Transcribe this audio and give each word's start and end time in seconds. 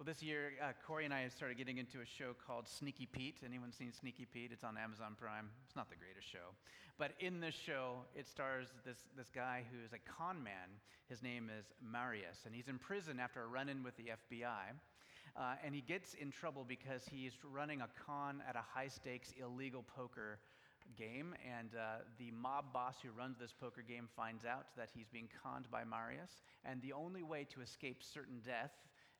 Well, 0.00 0.06
this 0.06 0.22
year, 0.22 0.52
uh, 0.64 0.72
Corey 0.86 1.04
and 1.04 1.12
I 1.12 1.28
started 1.28 1.58
getting 1.58 1.76
into 1.76 2.00
a 2.00 2.06
show 2.06 2.32
called 2.46 2.66
Sneaky 2.66 3.04
Pete. 3.04 3.40
Anyone 3.44 3.70
seen 3.70 3.92
Sneaky 3.92 4.24
Pete? 4.24 4.48
It's 4.50 4.64
on 4.64 4.78
Amazon 4.78 5.14
Prime. 5.20 5.50
It's 5.66 5.76
not 5.76 5.90
the 5.90 5.96
greatest 5.96 6.26
show. 6.26 6.56
But 6.96 7.12
in 7.20 7.38
this 7.38 7.54
show, 7.54 7.96
it 8.16 8.26
stars 8.26 8.68
this, 8.86 8.96
this 9.14 9.28
guy 9.28 9.62
who's 9.70 9.92
a 9.92 9.98
con 10.10 10.42
man. 10.42 10.72
His 11.10 11.22
name 11.22 11.50
is 11.52 11.66
Marius, 11.84 12.38
and 12.46 12.54
he's 12.54 12.68
in 12.68 12.78
prison 12.78 13.20
after 13.20 13.42
a 13.42 13.46
run 13.46 13.68
in 13.68 13.82
with 13.82 13.94
the 13.98 14.04
FBI. 14.04 14.72
Uh, 15.36 15.56
and 15.62 15.74
he 15.74 15.82
gets 15.82 16.14
in 16.14 16.30
trouble 16.30 16.64
because 16.66 17.02
he's 17.04 17.34
running 17.52 17.82
a 17.82 17.88
con 18.06 18.42
at 18.48 18.56
a 18.56 18.64
high 18.72 18.88
stakes 18.88 19.34
illegal 19.38 19.84
poker 19.94 20.38
game, 20.96 21.34
and 21.44 21.72
uh, 21.74 22.00
the 22.18 22.30
mob 22.30 22.72
boss 22.72 22.96
who 23.02 23.10
runs 23.10 23.36
this 23.38 23.52
poker 23.52 23.82
game 23.86 24.08
finds 24.16 24.46
out 24.46 24.64
that 24.78 24.88
he's 24.96 25.08
being 25.12 25.28
conned 25.42 25.70
by 25.70 25.84
Marius, 25.84 26.40
and 26.64 26.80
the 26.80 26.94
only 26.94 27.22
way 27.22 27.46
to 27.52 27.60
escape 27.60 28.02
certain 28.02 28.40
death 28.42 28.72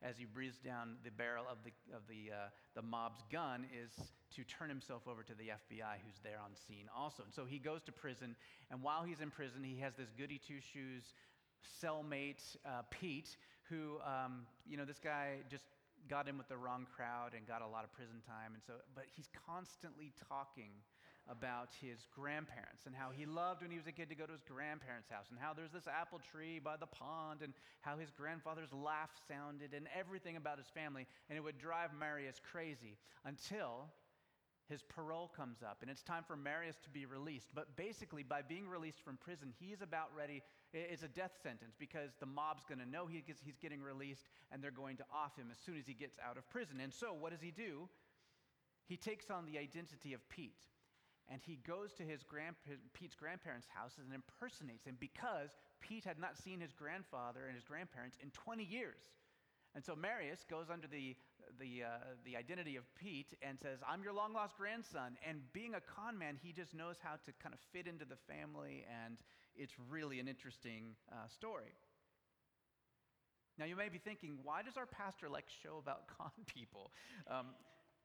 as 0.02 0.16
he 0.16 0.24
breathes 0.24 0.58
down 0.58 0.96
the 1.04 1.10
barrel 1.10 1.44
of 1.50 1.58
the, 1.64 1.72
of 1.94 2.02
the, 2.08 2.32
uh, 2.32 2.48
the 2.74 2.82
mob's 2.82 3.22
gun 3.30 3.66
is 3.70 3.90
to 4.34 4.44
turn 4.44 4.68
himself 4.68 5.02
over 5.06 5.22
to 5.22 5.34
the 5.34 5.48
FBI, 5.48 6.00
who's 6.04 6.18
there 6.22 6.38
on 6.42 6.50
scene 6.54 6.86
also. 6.96 7.22
And 7.22 7.32
so 7.34 7.44
he 7.44 7.58
goes 7.58 7.82
to 7.84 7.92
prison, 7.92 8.34
and 8.70 8.82
while 8.82 9.02
he's 9.02 9.20
in 9.20 9.30
prison, 9.30 9.62
he 9.62 9.78
has 9.80 9.94
this 9.94 10.08
goody 10.16 10.40
two 10.46 10.60
shoes 10.60 11.14
cellmate, 11.82 12.56
uh, 12.64 12.82
Pete, 12.90 13.36
who, 13.68 13.98
um, 14.00 14.46
you 14.66 14.76
know, 14.76 14.84
this 14.84 14.98
guy 14.98 15.36
just 15.50 15.64
got 16.08 16.28
in 16.28 16.38
with 16.38 16.48
the 16.48 16.56
wrong 16.56 16.86
crowd 16.96 17.34
and 17.36 17.46
got 17.46 17.60
a 17.60 17.66
lot 17.66 17.84
of 17.84 17.92
prison 17.92 18.22
time 18.26 18.54
and 18.54 18.62
so 18.66 18.72
but 18.94 19.04
he's 19.14 19.28
constantly 19.46 20.12
talking 20.28 20.70
about 21.30 21.70
his 21.80 22.06
grandparents 22.14 22.86
and 22.86 22.94
how 22.94 23.10
he 23.10 23.24
loved 23.24 23.62
when 23.62 23.70
he 23.70 23.76
was 23.76 23.86
a 23.86 23.92
kid 23.92 24.08
to 24.08 24.14
go 24.14 24.26
to 24.26 24.32
his 24.32 24.42
grandparents 24.42 25.08
house 25.08 25.26
and 25.30 25.38
how 25.38 25.54
there's 25.54 25.70
this 25.70 25.86
apple 25.86 26.18
tree 26.18 26.58
by 26.58 26.76
the 26.76 26.86
pond 26.86 27.40
and 27.42 27.54
how 27.80 27.96
his 27.96 28.10
grandfather's 28.10 28.72
laugh 28.72 29.10
sounded 29.28 29.72
and 29.72 29.86
everything 29.96 30.36
about 30.36 30.58
his 30.58 30.68
family 30.74 31.06
and 31.28 31.38
it 31.38 31.40
would 31.40 31.58
drive 31.58 31.90
marius 31.98 32.40
crazy 32.50 32.98
until 33.24 33.86
his 34.70 34.82
parole 34.82 35.28
comes 35.36 35.62
up 35.62 35.78
and 35.82 35.90
it's 35.90 36.02
time 36.02 36.22
for 36.24 36.36
Marius 36.36 36.76
to 36.84 36.90
be 36.90 37.04
released. 37.04 37.48
But 37.52 37.74
basically, 37.76 38.22
by 38.22 38.40
being 38.40 38.68
released 38.68 39.02
from 39.02 39.16
prison, 39.16 39.52
he's 39.58 39.82
about 39.82 40.14
ready. 40.16 40.42
It's 40.72 41.02
a 41.02 41.08
death 41.08 41.32
sentence 41.42 41.74
because 41.76 42.10
the 42.20 42.26
mob's 42.26 42.64
going 42.64 42.78
to 42.78 42.88
know 42.88 43.08
he's 43.08 43.24
getting 43.60 43.82
released 43.82 44.28
and 44.52 44.62
they're 44.62 44.70
going 44.70 44.96
to 44.98 45.04
off 45.12 45.36
him 45.36 45.48
as 45.50 45.58
soon 45.58 45.76
as 45.76 45.86
he 45.86 45.92
gets 45.92 46.18
out 46.24 46.36
of 46.36 46.48
prison. 46.50 46.78
And 46.80 46.94
so, 46.94 47.12
what 47.12 47.32
does 47.32 47.42
he 47.42 47.50
do? 47.50 47.88
He 48.86 48.96
takes 48.96 49.28
on 49.28 49.44
the 49.44 49.58
identity 49.58 50.14
of 50.14 50.28
Pete 50.28 50.62
and 51.30 51.40
he 51.46 51.58
goes 51.66 51.92
to 51.94 52.02
his 52.02 52.24
Pete's 52.92 53.14
grandparents' 53.14 53.68
house 53.72 53.94
and 54.02 54.12
impersonates 54.12 54.84
him 54.84 54.96
because 54.98 55.50
Pete 55.80 56.04
had 56.04 56.18
not 56.18 56.36
seen 56.36 56.60
his 56.60 56.72
grandfather 56.72 57.46
and 57.46 57.54
his 57.54 57.64
grandparents 57.64 58.18
in 58.20 58.30
20 58.30 58.64
years. 58.64 58.98
And 59.74 59.84
so 59.84 59.94
Marius 59.94 60.44
goes 60.50 60.66
under 60.72 60.88
the, 60.88 61.14
the, 61.60 61.84
uh, 61.84 61.88
the 62.24 62.36
identity 62.36 62.74
of 62.74 62.82
Pete 62.96 63.32
and 63.40 63.58
says, 63.58 63.78
I'm 63.86 64.02
your 64.02 64.12
long 64.12 64.32
lost 64.32 64.56
grandson. 64.58 65.16
And 65.26 65.40
being 65.52 65.74
a 65.74 65.80
con 65.80 66.18
man, 66.18 66.36
he 66.42 66.52
just 66.52 66.74
knows 66.74 66.96
how 67.00 67.14
to 67.24 67.32
kind 67.40 67.54
of 67.54 67.60
fit 67.72 67.86
into 67.86 68.04
the 68.04 68.18
family, 68.26 68.84
and 68.90 69.16
it's 69.54 69.74
really 69.88 70.18
an 70.18 70.26
interesting 70.26 70.96
uh, 71.12 71.28
story. 71.28 71.78
Now, 73.58 73.66
you 73.66 73.76
may 73.76 73.88
be 73.88 73.98
thinking, 73.98 74.38
why 74.42 74.62
does 74.62 74.76
our 74.76 74.86
pastor 74.86 75.28
like 75.28 75.46
show 75.62 75.78
about 75.78 76.08
con 76.18 76.32
people? 76.46 76.90
Um, 77.30 77.54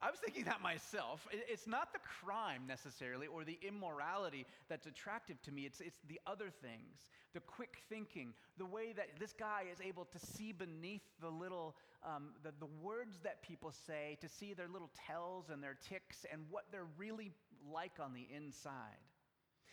I 0.01 0.11
was 0.11 0.19
thinking 0.19 0.43
that 0.45 0.61
myself. 0.61 1.27
It's 1.31 1.67
not 1.67 1.93
the 1.93 1.99
crime 2.21 2.63
necessarily 2.67 3.27
or 3.27 3.43
the 3.43 3.57
immorality 3.65 4.45
that's 4.69 4.85
attractive 4.87 5.41
to 5.43 5.51
me. 5.51 5.63
It's, 5.63 5.79
it's 5.79 5.99
the 6.07 6.19
other 6.27 6.49
things, 6.49 7.07
the 7.33 7.39
quick 7.39 7.77
thinking, 7.89 8.33
the 8.57 8.65
way 8.65 8.93
that 8.95 9.07
this 9.19 9.33
guy 9.33 9.63
is 9.71 9.79
able 9.81 10.05
to 10.05 10.19
see 10.19 10.51
beneath 10.51 11.01
the 11.21 11.29
little, 11.29 11.75
um, 12.05 12.29
the, 12.43 12.51
the 12.59 12.69
words 12.81 13.17
that 13.23 13.41
people 13.41 13.71
say, 13.87 14.17
to 14.21 14.29
see 14.29 14.53
their 14.53 14.67
little 14.67 14.91
tells 15.07 15.49
and 15.49 15.63
their 15.63 15.77
ticks 15.89 16.25
and 16.31 16.41
what 16.49 16.65
they're 16.71 16.87
really 16.97 17.31
like 17.73 17.93
on 17.99 18.13
the 18.13 18.27
inside. 18.35 18.99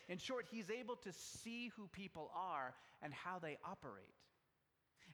In 0.08 0.18
short, 0.18 0.46
he's 0.50 0.70
able 0.70 0.96
to 0.96 1.12
see 1.12 1.70
who 1.76 1.88
people 1.88 2.30
are 2.34 2.74
and 3.02 3.12
how 3.12 3.38
they 3.38 3.58
operate. 3.64 4.14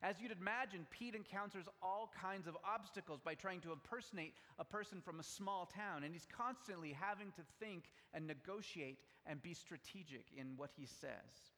As 0.03 0.21
you'd 0.21 0.33
imagine, 0.33 0.87
Pete 0.91 1.15
encounters 1.15 1.67
all 1.83 2.11
kinds 2.21 2.47
of 2.47 2.57
obstacles 2.65 3.21
by 3.21 3.35
trying 3.35 3.61
to 3.63 3.73
impersonate 3.73 4.35
a 4.59 4.65
person 4.65 5.01
from 5.01 5.19
a 5.19 5.25
small 5.25 5.67
town, 5.67 6.05
and 6.05 6.13
he's 6.13 6.27
constantly 6.37 6.93
having 6.93 7.33
to 7.33 7.43
think 7.59 7.85
and 8.15 8.27
negotiate 8.27 8.99
and 9.27 9.43
be 9.43 9.55
strategic 9.55 10.27
in 10.37 10.57
what 10.57 10.71
he 10.77 10.87
says. 10.87 11.51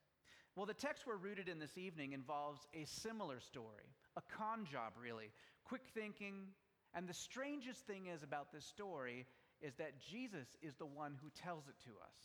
Well, 0.56 0.66
the 0.66 0.74
text 0.74 1.06
we're 1.06 1.16
rooted 1.16 1.48
in 1.48 1.58
this 1.58 1.76
evening 1.76 2.12
involves 2.12 2.66
a 2.74 2.84
similar 2.86 3.40
story, 3.40 3.84
a 4.16 4.22
con 4.36 4.66
job, 4.70 4.94
really. 5.00 5.30
Quick 5.64 5.82
thinking, 5.94 6.48
and 6.94 7.08
the 7.08 7.14
strangest 7.14 7.86
thing 7.86 8.06
is 8.06 8.22
about 8.22 8.52
this 8.52 8.64
story 8.64 9.26
is 9.60 9.74
that 9.74 10.00
Jesus 10.00 10.48
is 10.62 10.74
the 10.76 10.86
one 10.86 11.16
who 11.22 11.28
tells 11.30 11.68
it 11.68 11.76
to 11.84 11.90
us. 11.90 12.16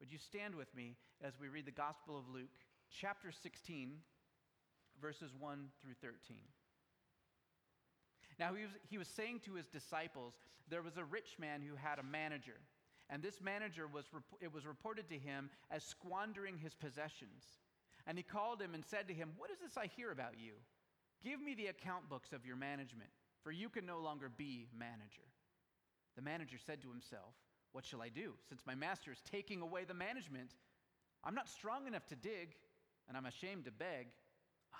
Would 0.00 0.10
you 0.10 0.18
stand 0.18 0.54
with 0.54 0.74
me 0.74 0.96
as 1.22 1.34
we 1.40 1.48
read 1.48 1.66
the 1.66 1.70
Gospel 1.70 2.18
of 2.18 2.28
Luke, 2.28 2.50
chapter 2.90 3.30
16? 3.30 3.92
Verses 5.00 5.32
1 5.38 5.68
through 5.82 5.94
13. 6.00 6.38
Now, 8.38 8.54
he 8.54 8.62
was, 8.62 8.72
he 8.88 8.98
was 8.98 9.08
saying 9.08 9.40
to 9.44 9.54
his 9.54 9.66
disciples, 9.66 10.34
There 10.68 10.82
was 10.82 10.96
a 10.96 11.04
rich 11.04 11.36
man 11.38 11.62
who 11.62 11.74
had 11.74 11.98
a 11.98 12.02
manager, 12.02 12.60
and 13.08 13.22
this 13.22 13.40
manager 13.40 13.86
was, 13.86 14.04
it 14.40 14.52
was 14.52 14.66
reported 14.66 15.08
to 15.08 15.18
him 15.18 15.50
as 15.70 15.84
squandering 15.84 16.58
his 16.58 16.74
possessions. 16.74 17.44
And 18.06 18.18
he 18.18 18.22
called 18.22 18.60
him 18.60 18.74
and 18.74 18.84
said 18.84 19.08
to 19.08 19.14
him, 19.14 19.32
What 19.36 19.50
is 19.50 19.58
this 19.58 19.76
I 19.76 19.86
hear 19.86 20.10
about 20.10 20.34
you? 20.38 20.52
Give 21.24 21.40
me 21.40 21.54
the 21.54 21.66
account 21.66 22.08
books 22.08 22.32
of 22.32 22.44
your 22.44 22.56
management, 22.56 23.10
for 23.42 23.52
you 23.52 23.68
can 23.68 23.86
no 23.86 23.98
longer 23.98 24.28
be 24.28 24.68
manager. 24.76 25.26
The 26.14 26.22
manager 26.22 26.56
said 26.64 26.82
to 26.82 26.90
himself, 26.90 27.34
What 27.72 27.84
shall 27.84 28.02
I 28.02 28.08
do, 28.08 28.34
since 28.48 28.62
my 28.66 28.74
master 28.74 29.12
is 29.12 29.22
taking 29.30 29.62
away 29.62 29.84
the 29.84 29.94
management? 29.94 30.50
I'm 31.24 31.34
not 31.34 31.48
strong 31.48 31.86
enough 31.86 32.06
to 32.08 32.16
dig, 32.16 32.54
and 33.08 33.16
I'm 33.16 33.26
ashamed 33.26 33.64
to 33.64 33.72
beg. 33.72 34.08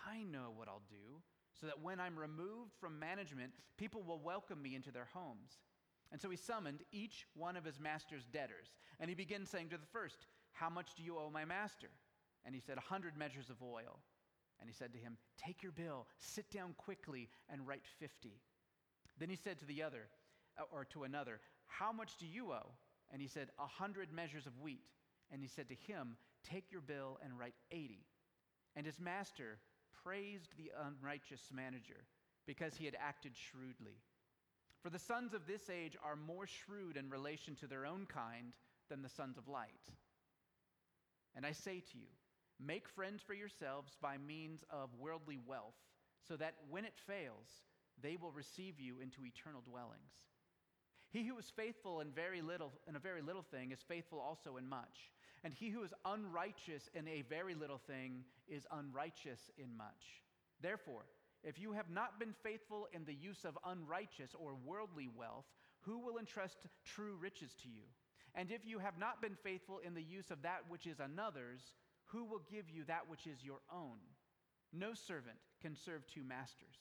I 0.07 0.25
know 0.25 0.53
what 0.55 0.69
I'll 0.69 0.83
do 0.89 1.23
so 1.61 1.67
that 1.67 1.83
when 1.83 2.01
I'm 2.01 2.19
removed 2.19 2.73
from 2.81 2.99
management, 2.99 3.53
people 3.79 4.03
will 4.03 4.21
welcome 4.21 4.61
me 4.61 4.75
into 4.75 4.91
their 4.91 5.09
homes. 5.13 5.59
And 6.13 6.21
so 6.21 6.31
he 6.31 6.37
summoned 6.37 6.83
each 6.93 7.27
one 7.35 7.57
of 7.57 7.65
his 7.65 7.81
master's 7.81 8.25
debtors. 8.25 8.75
And 9.01 9.09
he 9.09 9.15
began 9.15 9.47
saying 9.47 9.71
to 9.71 9.79
the 9.79 9.87
first, 9.87 10.27
How 10.53 10.71
much 10.71 10.95
do 10.95 11.03
you 11.03 11.17
owe 11.19 11.31
my 11.31 11.45
master? 11.45 11.89
And 12.45 12.55
he 12.55 12.61
said, 12.61 12.79
A 12.79 12.93
hundred 12.93 13.17
measures 13.17 13.51
of 13.51 13.63
oil. 13.63 13.99
And 14.61 14.69
he 14.69 14.75
said 14.75 14.93
to 14.93 14.99
him, 14.99 15.17
Take 15.37 15.63
your 15.63 15.73
bill, 15.73 16.07
sit 16.19 16.51
down 16.51 16.75
quickly, 16.77 17.29
and 17.49 17.67
write 17.67 17.85
fifty. 17.99 18.41
Then 19.19 19.29
he 19.29 19.37
said 19.37 19.59
to 19.59 19.65
the 19.65 19.83
other, 19.83 20.09
uh, 20.59 20.65
or 20.73 20.85
to 20.87 21.05
another, 21.05 21.41
How 21.67 21.93
much 21.93 22.17
do 22.19 22.27
you 22.27 22.53
owe? 22.53 22.73
And 23.13 23.21
he 23.21 23.29
said, 23.29 23.49
A 23.59 23.67
hundred 23.67 24.13
measures 24.13 24.47
of 24.47 24.61
wheat. 24.61 24.85
And 25.33 25.43
he 25.43 25.49
said 25.49 25.69
to 25.69 25.75
him, 25.75 26.17
Take 26.49 26.71
your 26.71 26.83
bill 26.83 27.19
and 27.25 27.39
write 27.39 27.55
eighty. 27.73 28.07
And 28.77 28.87
his 28.87 29.01
master 29.01 29.59
praised 30.07 30.51
the 30.57 30.71
unrighteous 30.87 31.51
manager 31.53 32.07
because 32.47 32.77
he 32.77 32.85
had 32.85 32.97
acted 33.01 33.33
shrewdly. 33.35 33.99
For 34.81 34.89
the 34.91 35.01
sons 35.01 35.35
of 35.35 35.47
this 35.47 35.69
age 35.69 35.97
are 36.05 36.15
more 36.15 36.47
shrewd 36.47 36.97
in 36.97 37.11
relation 37.11 37.57
to 37.57 37.67
their 37.67 37.85
own 37.85 38.07
kind 38.07 38.53
than 38.89 39.03
the 39.03 39.09
sons 39.09 39.37
of 39.37 39.49
light. 39.49 39.91
And 41.35 41.45
I 41.45 41.51
say 41.51 41.83
to 41.91 41.99
you, 41.99 42.07
make 42.65 42.89
friends 42.89 43.21
for 43.21 43.35
yourselves 43.35 43.97
by 44.01 44.17
means 44.17 44.63
of 44.71 44.91
worldly 44.97 45.39
wealth, 45.45 45.75
so 46.29 46.37
that 46.37 46.55
when 46.71 46.85
it 46.85 46.95
fails, 47.07 47.49
they 48.01 48.17
will 48.17 48.31
receive 48.31 48.79
you 48.79 49.01
into 49.03 49.27
eternal 49.27 49.63
dwellings. 49.69 50.15
He 51.11 51.25
who 51.25 51.37
is 51.39 51.51
faithful 51.57 52.01
in 52.01 52.11
very 52.13 52.43
little 52.43 52.73
in 52.89 52.95
a 52.95 53.01
very 53.01 53.23
little 53.23 53.43
thing 53.43 53.73
is 53.73 53.81
faithful 53.89 54.21
also 54.21 54.57
in 54.57 54.69
much. 54.69 55.11
And 55.45 55.53
he 55.55 55.71
who 55.71 55.83
is 55.83 55.95
unrighteous 56.05 56.89
in 56.95 57.07
a 57.09 57.23
very 57.29 57.55
little 57.55 57.81
thing 57.87 58.25
is 58.49 58.67
unrighteous 58.73 59.51
in 59.59 59.77
much. 59.77 60.23
Therefore, 60.61 61.05
if 61.43 61.59
you 61.59 61.73
have 61.73 61.91
not 61.91 62.19
been 62.19 62.35
faithful 62.43 62.89
in 62.93 63.05
the 63.05 63.15
use 63.15 63.45
of 63.45 63.59
unrighteous 63.65 64.35
or 64.39 64.57
worldly 64.65 65.09
wealth, 65.15 65.47
who 65.81 65.99
will 65.99 66.19
entrust 66.19 66.67
true 66.85 67.17
riches 67.21 67.55
to 67.63 67.69
you? 67.69 67.85
And 68.35 68.51
if 68.51 68.67
you 68.67 68.79
have 68.79 68.99
not 68.99 69.23
been 69.23 69.37
faithful 69.43 69.79
in 69.79 69.95
the 69.95 70.03
use 70.03 70.31
of 70.31 70.43
that 70.43 70.63
which 70.69 70.87
is 70.87 71.01
another's, 71.01 71.73
who 72.07 72.25
will 72.25 72.43
give 72.51 72.69
you 72.69 72.85
that 72.85 73.09
which 73.09 73.27
is 73.27 73.45
your 73.45 73.61
own? 73.73 73.99
No 74.73 74.95
servant 74.95 75.37
can 75.63 75.77
serve 75.77 76.07
two 76.07 76.25
masters. 76.25 76.77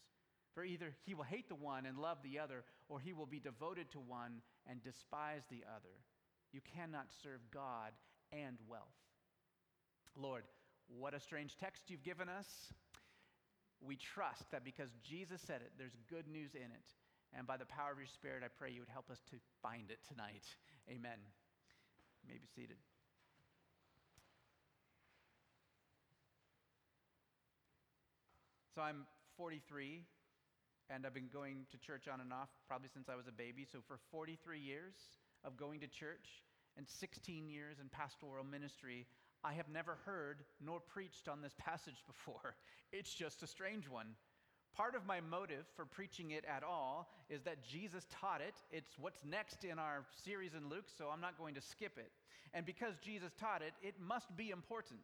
For 0.54 0.64
either 0.64 0.96
he 1.06 1.14
will 1.14 1.24
hate 1.24 1.50
the 1.50 1.56
one 1.56 1.86
and 1.86 2.00
love 2.00 2.18
the 2.24 2.40
other, 2.40 2.64
or 2.90 3.00
he 3.00 3.14
will 3.14 3.26
be 3.26 3.40
devoted 3.40 3.92
to 3.92 4.00
one 4.00 4.42
and 4.68 4.82
despise 4.82 5.44
the 5.50 5.64
other. 5.70 6.02
You 6.52 6.62
cannot 6.76 7.08
serve 7.22 7.42
God 7.54 7.92
and 8.32 8.58
wealth. 8.68 8.96
Lord, 10.16 10.44
what 10.88 11.14
a 11.14 11.20
strange 11.20 11.58
text 11.58 11.84
you've 11.88 12.04
given 12.04 12.30
us. 12.30 12.48
We 13.82 13.98
trust 13.98 14.52
that 14.52 14.64
because 14.64 14.90
Jesus 15.04 15.42
said 15.42 15.62
it, 15.62 15.72
there's 15.78 15.96
good 16.10 16.28
news 16.28 16.56
in 16.56 16.72
it. 16.72 16.88
And 17.38 17.46
by 17.46 17.58
the 17.58 17.66
power 17.66 17.92
of 17.92 17.98
your 17.98 18.08
Spirit, 18.08 18.44
I 18.46 18.48
pray 18.48 18.72
you 18.72 18.80
would 18.80 18.90
help 18.90 19.12
us 19.12 19.20
to 19.32 19.36
find 19.62 19.92
it 19.92 20.00
tonight. 20.08 20.44
Amen. 20.90 21.20
You 22.24 22.30
may 22.30 22.40
be 22.40 22.48
seated. 22.56 22.78
So 28.74 28.82
I'm 28.82 29.06
43 29.38 30.04
and 30.90 31.06
I've 31.06 31.14
been 31.14 31.32
going 31.32 31.66
to 31.72 31.78
church 31.78 32.08
on 32.12 32.22
and 32.22 32.32
off 32.32 32.50
probably 32.68 32.90
since 32.94 33.10
I 33.10 33.16
was 33.16 33.28
a 33.28 33.32
baby. 33.32 33.66
So 33.70 33.80
for 33.88 33.98
43 34.12 34.60
years 34.60 34.94
of 35.44 35.58
going 35.58 35.80
to 35.80 35.88
church 35.88 36.44
and 36.78 36.88
16 36.88 37.50
years 37.50 37.78
in 37.80 37.90
pastoral 37.90 38.44
ministry, 38.44 39.06
I 39.44 39.54
have 39.54 39.70
never 39.70 39.98
heard 40.06 40.44
nor 40.60 40.80
preached 40.80 41.28
on 41.28 41.42
this 41.42 41.56
passage 41.58 42.04
before. 42.08 42.56
It's 42.92 43.14
just 43.14 43.44
a 43.44 43.48
strange 43.48 43.90
one. 43.90 44.08
Part 44.76 44.96
of 44.96 45.06
my 45.06 45.20
motive 45.20 45.66
for 45.76 45.86
preaching 45.86 46.32
it 46.32 46.46
at 46.46 46.64
all 46.64 47.10
is 47.30 47.42
that 47.44 47.64
Jesus 47.64 48.06
taught 48.10 48.40
it. 48.40 48.56
It's 48.72 48.92
what's 49.00 49.20
next 49.26 49.66
in 49.66 49.80
our 49.80 50.06
series 50.24 50.54
in 50.54 50.70
Luke, 50.70 50.86
so 50.98 51.10
I'm 51.12 51.20
not 51.20 51.38
going 51.38 51.56
to 51.56 51.62
skip 51.62 51.98
it. 51.98 52.12
And 52.54 52.66
because 52.66 52.94
Jesus 53.04 53.32
taught 53.38 53.62
it, 53.62 53.74
it 53.82 53.96
must 54.00 54.36
be 54.38 54.52
important. 54.52 55.00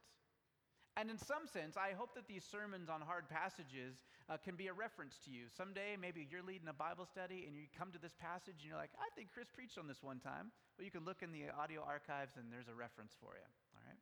And 0.98 1.10
in 1.10 1.18
some 1.18 1.48
sense, 1.48 1.78
I 1.78 1.96
hope 1.96 2.16
that 2.16 2.28
these 2.28 2.44
sermons 2.44 2.90
on 2.90 3.00
hard 3.00 3.30
passages 3.30 4.04
uh, 4.28 4.36
can 4.36 4.56
be 4.56 4.68
a 4.68 4.74
reference 4.74 5.16
to 5.24 5.32
you. 5.32 5.48
Someday, 5.48 5.96
maybe 5.96 6.28
you're 6.30 6.44
leading 6.44 6.68
a 6.68 6.76
Bible 6.76 7.06
study 7.06 7.46
and 7.48 7.56
you 7.56 7.72
come 7.72 7.92
to 7.96 8.00
this 8.00 8.12
passage 8.20 8.60
and 8.60 8.68
you're 8.68 8.78
like, 8.78 8.92
I 9.00 9.08
think 9.16 9.32
Chris 9.32 9.48
preached 9.48 9.78
on 9.78 9.88
this 9.88 10.04
one 10.04 10.20
time. 10.20 10.52
Well, 10.78 10.84
you 10.84 10.92
can 10.92 11.06
look 11.06 11.24
in 11.24 11.32
the 11.32 11.48
audio 11.56 11.82
archives 11.82 12.36
and 12.36 12.52
there's 12.52 12.68
a 12.68 12.76
reference 12.76 13.16
for 13.16 13.40
you. 13.40 13.48
All 13.80 13.84
right? 13.88 14.00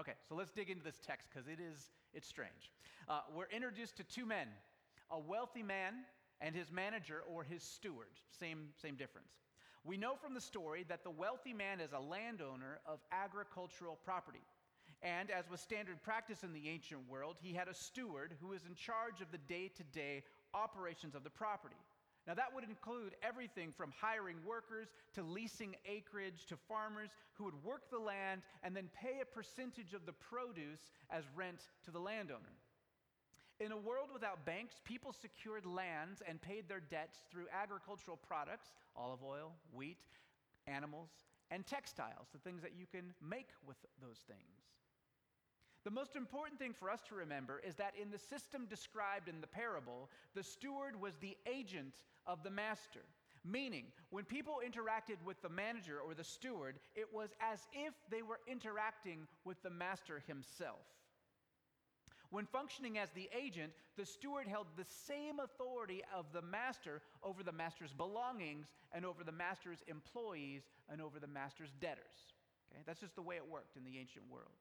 Okay, 0.00 0.12
so 0.28 0.34
let's 0.34 0.52
dig 0.52 0.68
into 0.68 0.84
this 0.84 1.00
text 1.00 1.26
because 1.32 1.48
it 1.48 1.58
is 1.58 1.88
it's 2.12 2.28
strange. 2.28 2.72
Uh, 3.08 3.20
we're 3.34 3.48
introduced 3.48 3.96
to 3.96 4.04
two 4.04 4.26
men, 4.26 4.48
a 5.10 5.18
wealthy 5.18 5.62
man 5.62 6.04
and 6.40 6.54
his 6.54 6.70
manager 6.70 7.22
or 7.28 7.42
his 7.42 7.62
steward. 7.62 8.12
Same 8.30 8.68
same 8.80 8.94
difference. 8.94 9.32
We 9.84 9.96
know 9.96 10.16
from 10.16 10.34
the 10.34 10.40
story 10.40 10.84
that 10.88 11.02
the 11.02 11.10
wealthy 11.10 11.52
man 11.52 11.80
is 11.80 11.92
a 11.92 12.00
landowner 12.00 12.80
of 12.84 13.00
agricultural 13.10 13.98
property. 14.04 14.44
And 15.02 15.30
as 15.30 15.48
was 15.48 15.60
standard 15.60 16.02
practice 16.02 16.42
in 16.42 16.52
the 16.52 16.68
ancient 16.68 17.08
world, 17.08 17.36
he 17.40 17.52
had 17.52 17.68
a 17.68 17.74
steward 17.74 18.34
who 18.40 18.48
was 18.48 18.64
in 18.68 18.74
charge 18.74 19.20
of 19.20 19.30
the 19.30 19.38
day 19.38 19.70
to 19.76 19.84
day 19.84 20.24
operations 20.54 21.14
of 21.14 21.22
the 21.22 21.30
property. 21.30 21.76
Now, 22.26 22.34
that 22.34 22.54
would 22.54 22.64
include 22.64 23.14
everything 23.22 23.72
from 23.72 23.90
hiring 23.98 24.36
workers 24.46 24.88
to 25.14 25.22
leasing 25.22 25.76
acreage 25.86 26.44
to 26.48 26.56
farmers 26.56 27.08
who 27.34 27.44
would 27.44 27.64
work 27.64 27.88
the 27.90 27.98
land 27.98 28.42
and 28.62 28.76
then 28.76 28.90
pay 28.92 29.20
a 29.22 29.24
percentage 29.24 29.94
of 29.94 30.04
the 30.04 30.12
produce 30.12 30.90
as 31.10 31.24
rent 31.34 31.70
to 31.84 31.90
the 31.90 31.98
landowner. 31.98 32.52
In 33.60 33.72
a 33.72 33.76
world 33.76 34.10
without 34.12 34.44
banks, 34.44 34.74
people 34.84 35.12
secured 35.12 35.64
lands 35.64 36.22
and 36.28 36.40
paid 36.40 36.68
their 36.68 36.80
debts 36.80 37.18
through 37.30 37.46
agricultural 37.52 38.18
products 38.18 38.72
olive 38.94 39.24
oil, 39.24 39.52
wheat, 39.72 40.04
animals, 40.66 41.08
and 41.50 41.66
textiles, 41.66 42.28
the 42.32 42.38
things 42.38 42.62
that 42.62 42.76
you 42.78 42.86
can 42.86 43.14
make 43.26 43.48
with 43.66 43.78
those 44.02 44.18
things. 44.28 44.57
The 45.88 45.94
most 45.94 46.16
important 46.16 46.58
thing 46.58 46.74
for 46.78 46.90
us 46.90 47.00
to 47.08 47.14
remember 47.14 47.62
is 47.66 47.76
that 47.76 47.94
in 47.98 48.10
the 48.10 48.18
system 48.18 48.66
described 48.68 49.26
in 49.26 49.40
the 49.40 49.46
parable, 49.46 50.10
the 50.34 50.42
steward 50.42 51.00
was 51.00 51.16
the 51.16 51.34
agent 51.50 51.94
of 52.26 52.42
the 52.42 52.50
master. 52.50 53.00
Meaning, 53.42 53.86
when 54.10 54.24
people 54.24 54.60
interacted 54.62 55.16
with 55.24 55.40
the 55.40 55.48
manager 55.48 55.98
or 55.98 56.12
the 56.12 56.24
steward, 56.24 56.78
it 56.94 57.06
was 57.10 57.30
as 57.40 57.60
if 57.72 57.94
they 58.10 58.20
were 58.20 58.40
interacting 58.46 59.26
with 59.46 59.62
the 59.62 59.70
master 59.70 60.22
himself. 60.26 60.84
When 62.28 62.44
functioning 62.44 62.98
as 62.98 63.08
the 63.12 63.30
agent, 63.34 63.72
the 63.96 64.04
steward 64.04 64.46
held 64.46 64.66
the 64.76 64.84
same 64.84 65.40
authority 65.40 66.02
of 66.14 66.26
the 66.34 66.42
master 66.42 67.00
over 67.22 67.42
the 67.42 67.50
master's 67.50 67.94
belongings 67.94 68.66
and 68.92 69.06
over 69.06 69.24
the 69.24 69.32
master's 69.32 69.82
employees 69.88 70.68
and 70.92 71.00
over 71.00 71.18
the 71.18 71.26
master's 71.26 71.72
debtors. 71.80 72.28
Okay? 72.70 72.82
That's 72.84 73.00
just 73.00 73.14
the 73.14 73.22
way 73.22 73.36
it 73.36 73.50
worked 73.50 73.78
in 73.78 73.84
the 73.84 73.98
ancient 73.98 74.26
world. 74.30 74.52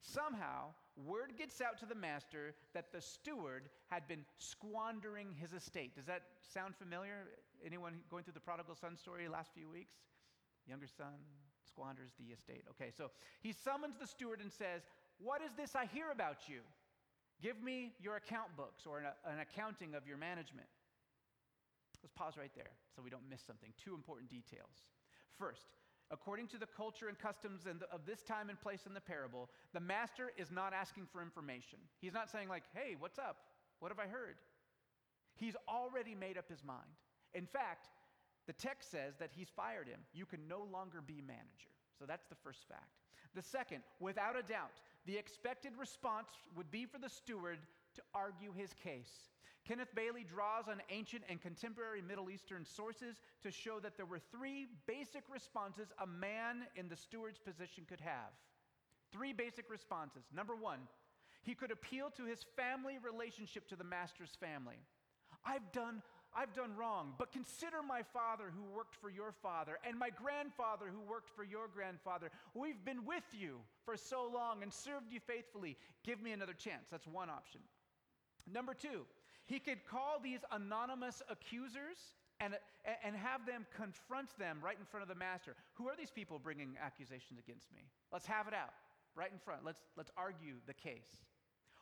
Somehow, 0.00 0.74
word 0.96 1.32
gets 1.36 1.60
out 1.60 1.78
to 1.80 1.86
the 1.86 1.94
master 1.94 2.54
that 2.74 2.92
the 2.92 3.00
steward 3.00 3.68
had 3.88 4.06
been 4.06 4.24
squandering 4.36 5.34
his 5.38 5.52
estate. 5.52 5.94
Does 5.94 6.06
that 6.06 6.22
sound 6.40 6.76
familiar? 6.76 7.28
Anyone 7.64 8.00
going 8.10 8.24
through 8.24 8.34
the 8.34 8.40
prodigal 8.40 8.74
son 8.74 8.96
story 8.96 9.28
last 9.28 9.50
few 9.54 9.68
weeks? 9.68 9.94
Younger 10.66 10.86
son 10.86 11.14
squanders 11.66 12.12
the 12.18 12.32
estate. 12.32 12.64
Okay, 12.70 12.90
so 12.96 13.10
he 13.40 13.52
summons 13.52 13.96
the 14.00 14.06
steward 14.06 14.40
and 14.40 14.52
says, 14.52 14.82
What 15.18 15.42
is 15.42 15.52
this 15.56 15.74
I 15.74 15.86
hear 15.86 16.10
about 16.10 16.48
you? 16.48 16.60
Give 17.42 17.60
me 17.62 17.92
your 18.00 18.16
account 18.16 18.56
books 18.56 18.86
or 18.86 18.98
an, 18.98 19.06
an 19.24 19.40
accounting 19.40 19.94
of 19.94 20.06
your 20.06 20.16
management. 20.16 20.66
Let's 22.02 22.12
pause 22.12 22.36
right 22.36 22.50
there 22.54 22.70
so 22.94 23.02
we 23.02 23.10
don't 23.10 23.28
miss 23.28 23.42
something. 23.42 23.70
Two 23.82 23.94
important 23.94 24.30
details. 24.30 24.86
First, 25.38 25.66
according 26.10 26.46
to 26.48 26.58
the 26.58 26.66
culture 26.66 27.08
and 27.08 27.18
customs 27.18 27.66
of 27.66 28.06
this 28.06 28.22
time 28.22 28.48
and 28.48 28.60
place 28.60 28.86
in 28.86 28.94
the 28.94 29.00
parable, 29.00 29.50
the 29.72 29.80
master 29.80 30.32
is 30.36 30.50
not 30.50 30.72
asking 30.72 31.06
for 31.12 31.22
information. 31.22 31.78
He's 32.00 32.14
not 32.14 32.30
saying, 32.30 32.48
like, 32.48 32.64
hey, 32.74 32.96
what's 32.98 33.18
up? 33.18 33.36
What 33.80 33.90
have 33.90 33.98
I 33.98 34.08
heard? 34.08 34.36
He's 35.36 35.54
already 35.68 36.14
made 36.14 36.38
up 36.38 36.48
his 36.48 36.64
mind. 36.64 36.88
In 37.34 37.46
fact, 37.46 37.88
the 38.46 38.52
text 38.54 38.90
says 38.90 39.14
that 39.18 39.30
he's 39.36 39.48
fired 39.54 39.86
him. 39.86 40.00
You 40.12 40.24
can 40.24 40.48
no 40.48 40.66
longer 40.72 41.02
be 41.06 41.22
manager. 41.26 41.70
So 41.98 42.06
that's 42.06 42.26
the 42.26 42.34
first 42.42 42.60
fact. 42.68 42.96
The 43.34 43.42
second, 43.42 43.82
without 44.00 44.38
a 44.38 44.42
doubt, 44.42 44.80
the 45.06 45.16
expected 45.16 45.72
response 45.78 46.28
would 46.56 46.70
be 46.70 46.86
for 46.86 46.98
the 46.98 47.10
steward 47.10 47.58
to 47.98 48.02
argue 48.14 48.52
his 48.52 48.72
case. 48.82 49.28
Kenneth 49.66 49.94
Bailey 49.94 50.24
draws 50.24 50.66
on 50.68 50.80
ancient 50.88 51.24
and 51.28 51.40
contemporary 51.42 52.00
Middle 52.00 52.30
Eastern 52.30 52.64
sources 52.64 53.20
to 53.42 53.50
show 53.50 53.78
that 53.80 53.96
there 53.96 54.06
were 54.06 54.20
three 54.32 54.66
basic 54.86 55.24
responses 55.30 55.88
a 56.02 56.06
man 56.06 56.62
in 56.74 56.88
the 56.88 56.96
steward's 56.96 57.38
position 57.38 57.84
could 57.86 58.00
have. 58.00 58.32
Three 59.12 59.34
basic 59.34 59.68
responses. 59.70 60.24
Number 60.34 60.56
one, 60.56 60.80
he 61.42 61.54
could 61.54 61.70
appeal 61.70 62.10
to 62.16 62.24
his 62.24 62.44
family 62.56 62.96
relationship 63.02 63.68
to 63.68 63.76
the 63.76 63.84
master's 63.84 64.34
family. 64.40 64.78
I've 65.44 65.70
done 65.72 66.02
I've 66.36 66.52
done 66.52 66.76
wrong, 66.76 67.14
but 67.18 67.32
consider 67.32 67.78
my 67.82 68.02
father 68.02 68.52
who 68.54 68.62
worked 68.76 68.94
for 68.94 69.08
your 69.08 69.32
father 69.32 69.78
and 69.86 69.98
my 69.98 70.10
grandfather 70.10 70.86
who 70.92 71.00
worked 71.00 71.30
for 71.34 71.42
your 71.42 71.68
grandfather. 71.68 72.30
We've 72.52 72.84
been 72.84 73.06
with 73.06 73.24
you 73.32 73.60
for 73.86 73.96
so 73.96 74.30
long 74.32 74.62
and 74.62 74.72
served 74.72 75.10
you 75.10 75.20
faithfully. 75.20 75.76
Give 76.04 76.20
me 76.20 76.32
another 76.32 76.52
chance. 76.52 76.86
That's 76.90 77.06
one 77.06 77.30
option. 77.30 77.62
Number 78.52 78.74
two, 78.74 79.06
he 79.46 79.58
could 79.58 79.86
call 79.86 80.20
these 80.22 80.40
anonymous 80.52 81.22
accusers 81.30 81.96
and, 82.40 82.54
and 83.04 83.16
have 83.16 83.46
them 83.46 83.66
confront 83.74 84.36
them 84.38 84.58
right 84.62 84.76
in 84.78 84.84
front 84.84 85.02
of 85.02 85.08
the 85.08 85.14
master. 85.14 85.56
Who 85.74 85.88
are 85.88 85.96
these 85.96 86.10
people 86.10 86.38
bringing 86.38 86.76
accusations 86.80 87.38
against 87.38 87.72
me? 87.74 87.82
Let's 88.12 88.26
have 88.26 88.46
it 88.46 88.54
out 88.54 88.74
right 89.16 89.30
in 89.32 89.38
front. 89.38 89.64
Let's, 89.64 89.80
let's 89.96 90.10
argue 90.16 90.54
the 90.66 90.74
case. 90.74 91.24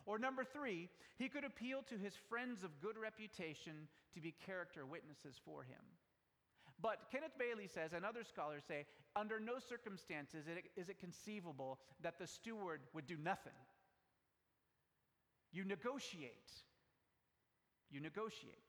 Or 0.06 0.18
number 0.18 0.44
three, 0.44 0.88
he 1.18 1.28
could 1.28 1.44
appeal 1.44 1.82
to 1.88 1.98
his 1.98 2.14
friends 2.28 2.62
of 2.62 2.80
good 2.80 2.96
reputation 2.96 3.88
to 4.14 4.20
be 4.20 4.32
character 4.46 4.86
witnesses 4.86 5.34
for 5.44 5.64
him. 5.64 5.82
But 6.80 7.08
Kenneth 7.10 7.36
Bailey 7.38 7.66
says, 7.66 7.92
and 7.92 8.04
other 8.04 8.22
scholars 8.22 8.62
say, 8.66 8.86
under 9.16 9.40
no 9.40 9.54
circumstances 9.58 10.44
is 10.76 10.88
it 10.88 11.00
conceivable 11.00 11.80
that 12.02 12.18
the 12.18 12.26
steward 12.26 12.80
would 12.94 13.06
do 13.06 13.16
nothing. 13.16 13.56
You 15.52 15.64
negotiate 15.64 16.52
you 17.90 18.00
negotiate. 18.00 18.64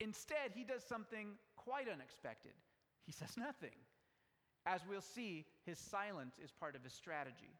Instead, 0.00 0.52
he 0.54 0.64
does 0.64 0.82
something 0.84 1.32
quite 1.56 1.88
unexpected. 1.88 2.52
He 3.04 3.12
says 3.12 3.36
nothing. 3.36 3.76
As 4.66 4.80
we'll 4.88 5.00
see, 5.00 5.46
his 5.64 5.78
silence 5.78 6.36
is 6.42 6.50
part 6.50 6.76
of 6.76 6.84
his 6.84 6.92
strategy. 6.92 7.56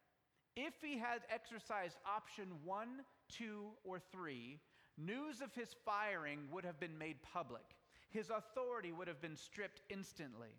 If 0.56 0.74
he 0.82 0.98
had 0.98 1.20
exercised 1.32 1.96
option 2.06 2.48
one, 2.64 3.02
two, 3.28 3.68
or 3.84 4.00
three, 4.12 4.60
news 4.96 5.40
of 5.40 5.54
his 5.54 5.68
firing 5.84 6.40
would 6.50 6.64
have 6.64 6.80
been 6.80 6.98
made 6.98 7.22
public. 7.22 7.64
His 8.10 8.30
authority 8.30 8.92
would 8.92 9.08
have 9.08 9.20
been 9.20 9.36
stripped 9.36 9.82
instantly. 9.90 10.54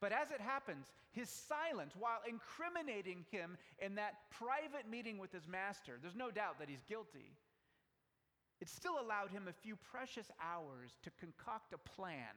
But 0.00 0.12
as 0.12 0.30
it 0.30 0.40
happens, 0.40 0.86
his 1.10 1.28
silence, 1.28 1.94
while 1.98 2.20
incriminating 2.28 3.24
him 3.30 3.56
in 3.78 3.96
that 3.96 4.14
private 4.30 4.88
meeting 4.88 5.18
with 5.18 5.32
his 5.32 5.48
master, 5.48 5.98
there's 6.00 6.14
no 6.14 6.30
doubt 6.30 6.58
that 6.60 6.68
he's 6.68 6.82
guilty 6.82 7.34
it 8.60 8.68
still 8.68 8.98
allowed 9.00 9.30
him 9.30 9.46
a 9.48 9.52
few 9.52 9.76
precious 9.76 10.26
hours 10.42 10.90
to 11.02 11.10
concoct 11.20 11.72
a 11.72 11.78
plan, 11.78 12.34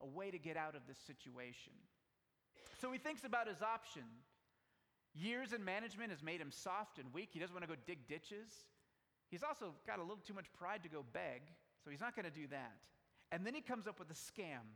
a 0.00 0.06
way 0.06 0.30
to 0.30 0.38
get 0.38 0.56
out 0.56 0.74
of 0.74 0.82
this 0.88 0.98
situation. 0.98 1.72
So 2.80 2.90
he 2.90 2.98
thinks 2.98 3.24
about 3.24 3.46
his 3.46 3.62
option. 3.62 4.02
Years 5.14 5.52
in 5.52 5.64
management 5.64 6.10
has 6.10 6.22
made 6.22 6.40
him 6.40 6.50
soft 6.50 6.98
and 6.98 7.12
weak. 7.12 7.30
He 7.32 7.38
doesn't 7.38 7.54
want 7.54 7.64
to 7.64 7.68
go 7.68 7.80
dig 7.86 8.08
ditches. 8.08 8.50
He's 9.30 9.42
also 9.44 9.74
got 9.86 9.98
a 9.98 10.02
little 10.02 10.22
too 10.26 10.34
much 10.34 10.52
pride 10.52 10.82
to 10.82 10.88
go 10.88 11.04
beg, 11.12 11.42
so 11.84 11.90
he's 11.90 12.00
not 12.00 12.16
going 12.16 12.26
to 12.26 12.36
do 12.36 12.48
that. 12.48 12.76
And 13.30 13.46
then 13.46 13.54
he 13.54 13.60
comes 13.60 13.86
up 13.86 14.00
with 14.00 14.10
a 14.10 14.14
scam, 14.14 14.66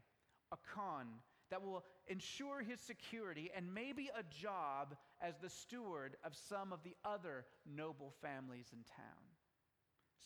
a 0.53 0.57
con 0.75 1.07
that 1.51 1.63
will 1.63 1.85
ensure 2.07 2.63
his 2.63 2.81
security 2.81 3.51
and 3.57 3.75
maybe 3.75 4.11
a 4.19 4.23
job 4.23 4.97
as 5.21 5.35
the 5.39 5.51
steward 5.51 6.17
of 6.25 6.35
some 6.35 6.73
of 6.73 6.83
the 6.83 6.97
other 7.05 7.45
noble 7.67 8.13
families 8.23 8.67
in 8.73 8.79
town. 8.97 9.25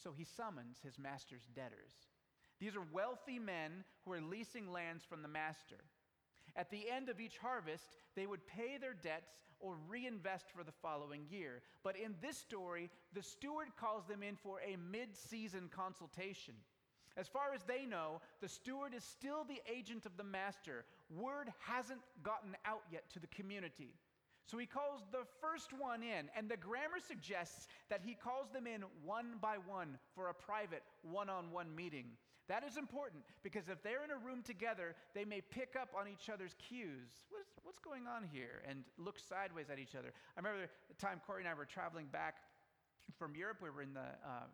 So 0.03 0.13
he 0.17 0.25
summons 0.25 0.79
his 0.83 0.99
master's 0.99 1.49
debtors. 1.55 1.93
These 2.61 2.77
are 2.77 2.87
wealthy 2.93 3.39
men 3.39 3.85
who 4.05 4.13
are 4.13 4.21
leasing 4.21 4.71
lands 4.71 5.05
from 5.05 5.23
the 5.23 5.29
master. 5.29 5.77
At 6.57 6.71
the 6.71 6.91
end 6.91 7.09
of 7.09 7.21
each 7.21 7.39
harvest, 7.39 7.97
they 8.17 8.27
would 8.27 8.47
pay 8.47 8.79
their 8.79 8.95
debts 8.95 9.33
or 9.61 9.77
reinvest 9.89 10.47
for 10.51 10.65
the 10.65 10.73
following 10.73 11.25
year. 11.31 11.63
But 11.85 11.97
in 11.97 12.17
this 12.21 12.37
story, 12.37 12.91
the 13.13 13.23
steward 13.23 13.69
calls 13.77 14.07
them 14.07 14.23
in 14.23 14.35
for 14.35 14.61
a 14.61 14.77
mid 14.77 15.17
season 15.17 15.71
consultation. 15.71 16.55
As 17.17 17.29
far 17.29 17.53
as 17.55 17.63
they 17.63 17.85
know, 17.85 18.21
the 18.41 18.49
steward 18.49 18.95
is 18.95 19.05
still 19.05 19.45
the 19.45 19.61
agent 19.73 20.07
of 20.07 20.17
the 20.17 20.25
master. 20.25 20.85
Word 21.11 21.53
hasn't 21.59 22.00
gotten 22.23 22.57
out 22.65 22.83
yet 22.93 23.09
to 23.12 23.19
the 23.19 23.29
community. 23.29 23.95
So 24.47 24.57
he 24.57 24.65
calls 24.65 25.03
the 25.12 25.29
first 25.43 25.73
one 25.79 26.03
in, 26.03 26.31
and 26.35 26.49
the 26.49 26.57
grammar 26.57 27.00
suggests 27.07 27.69
that 27.91 28.00
he 28.03 28.15
calls 28.15 28.49
them 28.50 28.67
in 28.67 28.83
one 29.05 29.37
by 29.43 29.57
one 29.67 29.99
for 30.15 30.29
a 30.29 30.35
private 30.35 30.83
one 31.03 31.29
on 31.29 31.50
one 31.53 31.75
meeting. 31.77 32.07
That 32.49 32.65
is 32.65 32.79
important 32.79 33.25
because 33.43 33.69
if 33.69 33.83
they're 33.83 34.05
in 34.05 34.11
a 34.11 34.17
room 34.17 34.43
together, 34.43 34.97
they 35.15 35.27
may 35.27 35.43
pick 35.43 35.77
up 35.79 35.91
on 35.93 36.09
each 36.09 36.31
other's 36.33 36.57
cues. 36.57 37.29
What's, 37.29 37.53
what's 37.62 37.79
going 37.79 38.07
on 38.09 38.25
here? 38.33 38.65
And 38.67 38.85
look 38.97 39.19
sideways 39.19 39.69
at 39.69 39.79
each 39.79 39.95
other. 39.95 40.09
I 40.35 40.41
remember 40.41 40.65
the 40.65 40.95
time 40.95 41.21
Corey 41.27 41.43
and 41.43 41.49
I 41.49 41.53
were 41.53 41.67
traveling 41.67 42.07
back 42.07 42.37
from 43.19 43.37
Europe. 43.37 43.59
We 43.62 43.69
were 43.69 43.83
in 43.83 43.93
the 43.93 44.09
uh, 44.25 44.49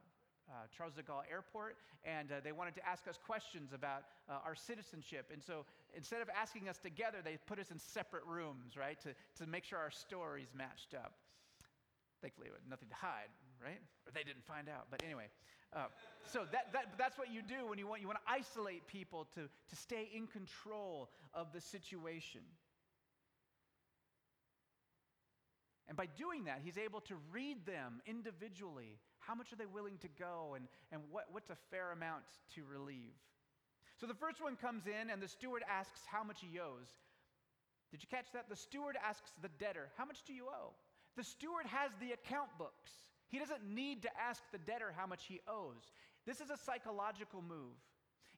uh, 0.50 0.66
Charles 0.76 0.94
de 0.94 1.02
Gaulle 1.02 1.22
Airport, 1.30 1.76
and 2.04 2.32
uh, 2.32 2.36
they 2.42 2.52
wanted 2.52 2.74
to 2.74 2.86
ask 2.86 3.06
us 3.06 3.16
questions 3.16 3.72
about 3.72 4.04
uh, 4.28 4.44
our 4.44 4.54
citizenship. 4.54 5.30
And 5.32 5.42
so 5.42 5.64
instead 5.96 6.22
of 6.22 6.28
asking 6.30 6.68
us 6.68 6.78
together, 6.78 7.18
they 7.24 7.38
put 7.46 7.58
us 7.58 7.70
in 7.70 7.78
separate 7.78 8.24
rooms, 8.26 8.76
right, 8.76 8.98
to, 9.02 9.14
to 9.42 9.48
make 9.48 9.64
sure 9.64 9.78
our 9.78 9.90
stories 9.90 10.48
matched 10.56 10.94
up. 10.94 11.14
Thankfully, 12.22 12.48
nothing 12.68 12.88
to 12.88 12.94
hide, 12.94 13.28
right? 13.62 13.80
Or 14.06 14.12
they 14.12 14.22
didn't 14.22 14.44
find 14.44 14.68
out. 14.68 14.86
But 14.90 15.02
anyway, 15.04 15.26
uh, 15.74 15.86
so 16.24 16.44
that, 16.52 16.72
that, 16.72 16.94
that's 16.96 17.18
what 17.18 17.32
you 17.32 17.42
do 17.42 17.66
when 17.68 17.78
you 17.78 17.86
want, 17.86 18.00
you 18.00 18.06
want 18.06 18.18
to 18.24 18.32
isolate 18.32 18.86
people 18.86 19.26
to, 19.34 19.42
to 19.42 19.76
stay 19.76 20.08
in 20.14 20.26
control 20.26 21.10
of 21.34 21.48
the 21.52 21.60
situation. 21.60 22.40
And 25.86 25.96
by 25.96 26.06
doing 26.06 26.44
that, 26.44 26.60
he's 26.64 26.78
able 26.78 27.00
to 27.02 27.14
read 27.30 27.66
them 27.66 28.00
individually. 28.06 28.98
How 29.18 29.34
much 29.34 29.52
are 29.52 29.56
they 29.56 29.66
willing 29.66 29.98
to 29.98 30.08
go, 30.18 30.54
and, 30.56 30.66
and 30.92 31.02
what, 31.10 31.26
what's 31.30 31.50
a 31.50 31.56
fair 31.70 31.92
amount 31.92 32.24
to 32.54 32.62
relieve? 32.64 33.12
So 33.96 34.06
the 34.06 34.14
first 34.14 34.42
one 34.42 34.56
comes 34.56 34.86
in, 34.86 35.10
and 35.10 35.22
the 35.22 35.28
steward 35.28 35.62
asks 35.68 36.00
how 36.06 36.24
much 36.24 36.40
he 36.40 36.58
owes. 36.58 36.90
Did 37.90 38.02
you 38.02 38.08
catch 38.10 38.32
that? 38.32 38.48
The 38.48 38.56
steward 38.56 38.96
asks 39.06 39.32
the 39.40 39.50
debtor, 39.58 39.88
How 39.96 40.04
much 40.04 40.24
do 40.26 40.32
you 40.32 40.46
owe? 40.46 40.74
The 41.16 41.22
steward 41.22 41.66
has 41.66 41.92
the 42.00 42.10
account 42.12 42.50
books. 42.58 42.90
He 43.28 43.38
doesn't 43.38 43.64
need 43.64 44.02
to 44.02 44.10
ask 44.18 44.42
the 44.52 44.58
debtor 44.58 44.92
how 44.96 45.06
much 45.06 45.26
he 45.26 45.40
owes. 45.46 45.92
This 46.26 46.40
is 46.40 46.50
a 46.50 46.56
psychological 46.56 47.42
move. 47.42 47.78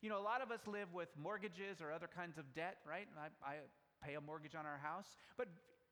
You 0.02 0.10
know, 0.10 0.18
a 0.18 0.26
lot 0.26 0.42
of 0.42 0.50
us 0.50 0.60
live 0.66 0.92
with 0.92 1.08
mortgages 1.16 1.80
or 1.80 1.90
other 1.90 2.08
kinds 2.08 2.36
of 2.36 2.44
debt, 2.54 2.76
right? 2.86 3.08
I, 3.16 3.28
I 3.46 3.54
pay 4.04 4.14
a 4.14 4.20
mortgage 4.20 4.54
on 4.54 4.66
our 4.66 4.78
house. 4.78 5.16
But 5.38 5.48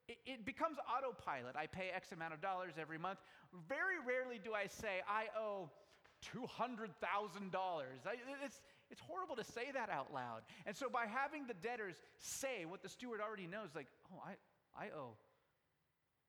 it, 0.09 0.19
it 0.27 0.45
becomes 0.45 0.77
autopilot. 0.85 1.57
I 1.57 1.67
pay 1.67 1.89
X 1.95 2.13
amount 2.13 2.35
of 2.35 2.43
dollars 2.43 2.75
every 2.79 2.99
month. 2.99 3.19
Very 3.69 3.97
rarely 4.07 4.39
do 4.43 4.53
I 4.53 4.67
say, 4.67 5.01
I 5.09 5.27
owe 5.39 5.71
$200,000. 6.37 6.93
It's, 8.95 9.03
horrible 9.03 9.37
to 9.37 9.45
say 9.45 9.73
that 9.75 9.91
out 9.91 10.15
loud. 10.15 10.43
And 10.67 10.77
so 10.77 10.89
by 10.89 11.07
having 11.07 11.47
the 11.47 11.55
debtors 11.55 11.97
say 12.19 12.65
what 12.65 12.83
the 12.83 12.89
steward 12.89 13.21
already 13.21 13.47
knows, 13.47 13.71
like, 13.75 13.89
oh, 14.13 14.23
I, 14.25 14.87
I 14.87 14.91
owe. 14.91 15.17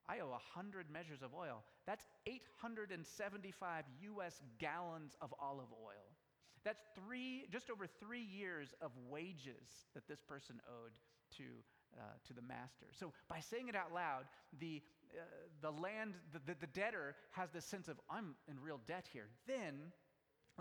I 0.08 0.20
owe 0.20 0.30
100 0.30 0.90
measures 0.90 1.22
of 1.22 1.34
oil. 1.34 1.62
That's 1.86 2.04
875 2.26 3.84
US 4.16 4.42
gallons 4.58 5.16
of 5.20 5.32
olive 5.40 5.72
oil. 5.72 6.10
That's 6.64 6.82
three, 6.96 7.46
just 7.52 7.70
over 7.70 7.86
three 7.86 8.22
years 8.22 8.74
of 8.80 8.90
wages 9.08 9.86
that 9.94 10.08
this 10.08 10.20
person 10.20 10.60
owed 10.68 10.92
to 11.38 11.44
uh, 11.96 12.02
to 12.26 12.34
the 12.34 12.42
master. 12.42 12.86
So 12.92 13.12
by 13.28 13.40
saying 13.40 13.68
it 13.68 13.76
out 13.76 13.92
loud, 13.92 14.24
the, 14.60 14.82
uh, 15.16 15.22
the 15.62 15.70
land, 15.70 16.14
the, 16.32 16.40
the, 16.44 16.56
the 16.60 16.66
debtor 16.66 17.14
has 17.30 17.50
this 17.50 17.64
sense 17.64 17.88
of, 17.88 17.96
I'm 18.10 18.34
in 18.48 18.60
real 18.60 18.80
debt 18.86 19.06
here. 19.12 19.28
Then, 19.46 19.92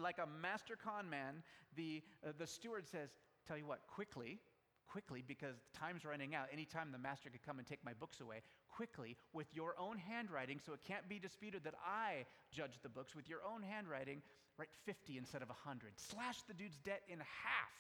like 0.02 0.18
a 0.18 0.28
master 0.42 0.76
con 0.76 1.10
man, 1.10 1.44
the, 1.76 2.02
uh, 2.26 2.32
the 2.38 2.48
steward 2.48 2.88
says, 2.88 3.10
Tell 3.48 3.58
you 3.58 3.68
what, 3.68 3.82
quickly, 3.88 4.40
quickly, 4.88 5.24
because 5.26 5.56
time's 5.72 6.04
running 6.04 6.34
out. 6.34 6.48
Anytime 6.52 6.92
the 6.92 6.98
master 6.98 7.30
could 7.30 7.46
come 7.46 7.60
and 7.60 7.68
take 7.68 7.84
my 7.86 7.94
books 7.94 8.22
away, 8.22 8.42
quickly, 8.70 9.18
with 9.34 9.48
your 9.54 9.76
own 9.78 9.98
handwriting, 9.98 10.60
so 10.66 10.74
it 10.74 10.80
can't 10.88 11.08
be 11.08 11.20
disputed 11.20 11.64
that 11.64 11.76
I 11.86 12.26
judge 12.52 12.80
the 12.82 12.90
books, 12.90 13.16
with 13.16 13.30
your 13.30 13.40
own 13.44 13.62
handwriting, 13.62 14.22
write 14.58 14.70
50 14.86 15.18
instead 15.18 15.42
of 15.44 15.50
100. 15.50 15.92
Slash 15.98 16.42
the 16.48 16.56
dude's 16.56 16.80
debt 16.80 17.02
in 17.08 17.20
half. 17.20 17.76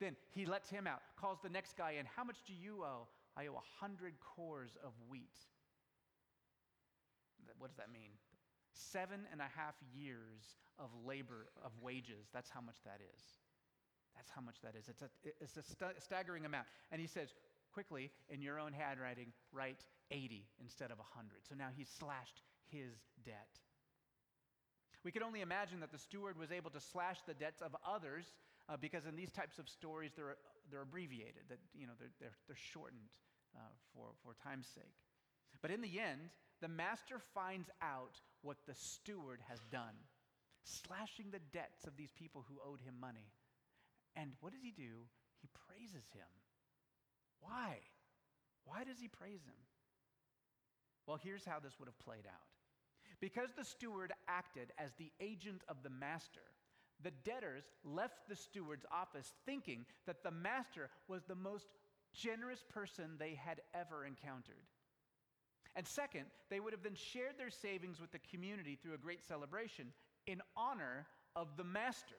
Then 0.00 0.16
he 0.34 0.46
lets 0.46 0.70
him 0.70 0.86
out, 0.86 1.00
calls 1.20 1.38
the 1.42 1.48
next 1.48 1.76
guy 1.76 1.92
in. 1.98 2.06
How 2.06 2.24
much 2.24 2.36
do 2.46 2.52
you 2.54 2.84
owe? 2.84 3.08
I 3.36 3.46
owe 3.48 3.56
a 3.56 3.84
hundred 3.84 4.14
cores 4.20 4.76
of 4.82 4.92
wheat. 5.10 5.36
What 7.58 7.68
does 7.68 7.76
that 7.76 7.92
mean? 7.92 8.10
Seven 8.76 9.20
and 9.32 9.40
a 9.40 9.48
half 9.56 9.74
years 9.96 10.60
of 10.78 10.90
labor, 11.06 11.48
of 11.64 11.72
wages. 11.80 12.28
That's 12.32 12.50
how 12.50 12.60
much 12.60 12.76
that 12.84 13.00
is. 13.00 13.22
That's 14.14 14.30
how 14.30 14.42
much 14.42 14.60
that 14.62 14.74
is. 14.76 14.88
It's 14.88 15.02
a, 15.02 15.08
it's 15.24 15.56
a 15.56 15.62
st- 15.62 15.96
staggering 16.02 16.44
amount. 16.44 16.66
And 16.92 17.00
he 17.00 17.06
says, 17.06 17.32
quickly, 17.72 18.10
in 18.28 18.42
your 18.42 18.58
own 18.58 18.72
handwriting, 18.72 19.32
write 19.52 19.84
80 20.10 20.44
instead 20.60 20.90
of 20.90 20.98
100. 20.98 21.40
So 21.48 21.54
now 21.54 21.68
he's 21.74 21.88
slashed 21.88 22.42
his 22.70 22.92
debt. 23.24 23.60
We 25.04 25.12
can 25.12 25.22
only 25.22 25.40
imagine 25.40 25.80
that 25.80 25.92
the 25.92 25.98
steward 25.98 26.38
was 26.38 26.50
able 26.50 26.70
to 26.70 26.80
slash 26.80 27.18
the 27.26 27.34
debts 27.34 27.62
of 27.62 27.76
others 27.86 28.26
uh, 28.68 28.76
because 28.76 29.06
in 29.06 29.14
these 29.14 29.30
types 29.30 29.58
of 29.58 29.68
stories, 29.68 30.10
they're, 30.16 30.36
they're 30.70 30.82
abbreviated, 30.82 31.46
that, 31.48 31.58
you 31.72 31.86
know, 31.86 31.92
they're, 31.98 32.10
they're, 32.18 32.34
they're 32.48 32.58
shortened 32.58 33.14
uh, 33.54 33.60
for, 33.94 34.08
for 34.24 34.34
time's 34.42 34.66
sake. 34.66 34.98
But 35.62 35.70
in 35.70 35.80
the 35.80 35.98
end, 35.98 36.30
the 36.60 36.68
master 36.68 37.18
finds 37.34 37.68
out 37.82 38.20
what 38.42 38.58
the 38.66 38.74
steward 38.74 39.40
has 39.48 39.60
done, 39.70 39.94
slashing 40.64 41.30
the 41.30 41.40
debts 41.52 41.86
of 41.86 41.96
these 41.96 42.12
people 42.12 42.44
who 42.48 42.60
owed 42.66 42.80
him 42.80 42.94
money. 43.00 43.32
And 44.14 44.32
what 44.40 44.52
does 44.52 44.62
he 44.62 44.70
do? 44.70 45.06
He 45.40 45.48
praises 45.68 46.06
him. 46.14 46.28
Why? 47.40 47.78
Why 48.64 48.84
does 48.84 48.98
he 49.00 49.08
praise 49.08 49.44
him? 49.44 49.60
Well, 51.06 51.18
here's 51.22 51.44
how 51.44 51.60
this 51.60 51.78
would 51.78 51.88
have 51.88 51.98
played 51.98 52.26
out. 52.26 52.48
Because 53.20 53.50
the 53.56 53.64
steward 53.64 54.12
acted 54.28 54.72
as 54.78 54.92
the 54.94 55.12
agent 55.20 55.62
of 55.68 55.82
the 55.82 55.90
master, 55.90 56.40
the 57.02 57.12
debtors 57.24 57.64
left 57.84 58.28
the 58.28 58.36
steward's 58.36 58.86
office 58.90 59.32
thinking 59.44 59.86
that 60.06 60.22
the 60.22 60.30
master 60.30 60.90
was 61.08 61.22
the 61.24 61.34
most 61.34 61.66
generous 62.12 62.64
person 62.68 63.16
they 63.18 63.34
had 63.34 63.60
ever 63.74 64.04
encountered. 64.04 64.64
And 65.76 65.86
second, 65.86 66.24
they 66.48 66.58
would 66.58 66.72
have 66.72 66.82
then 66.82 66.94
shared 66.94 67.34
their 67.38 67.50
savings 67.50 68.00
with 68.00 68.10
the 68.10 68.18
community 68.30 68.78
through 68.82 68.94
a 68.94 68.98
great 68.98 69.22
celebration 69.22 69.92
in 70.26 70.40
honor 70.56 71.06
of 71.36 71.48
the 71.58 71.64
master. 71.64 72.16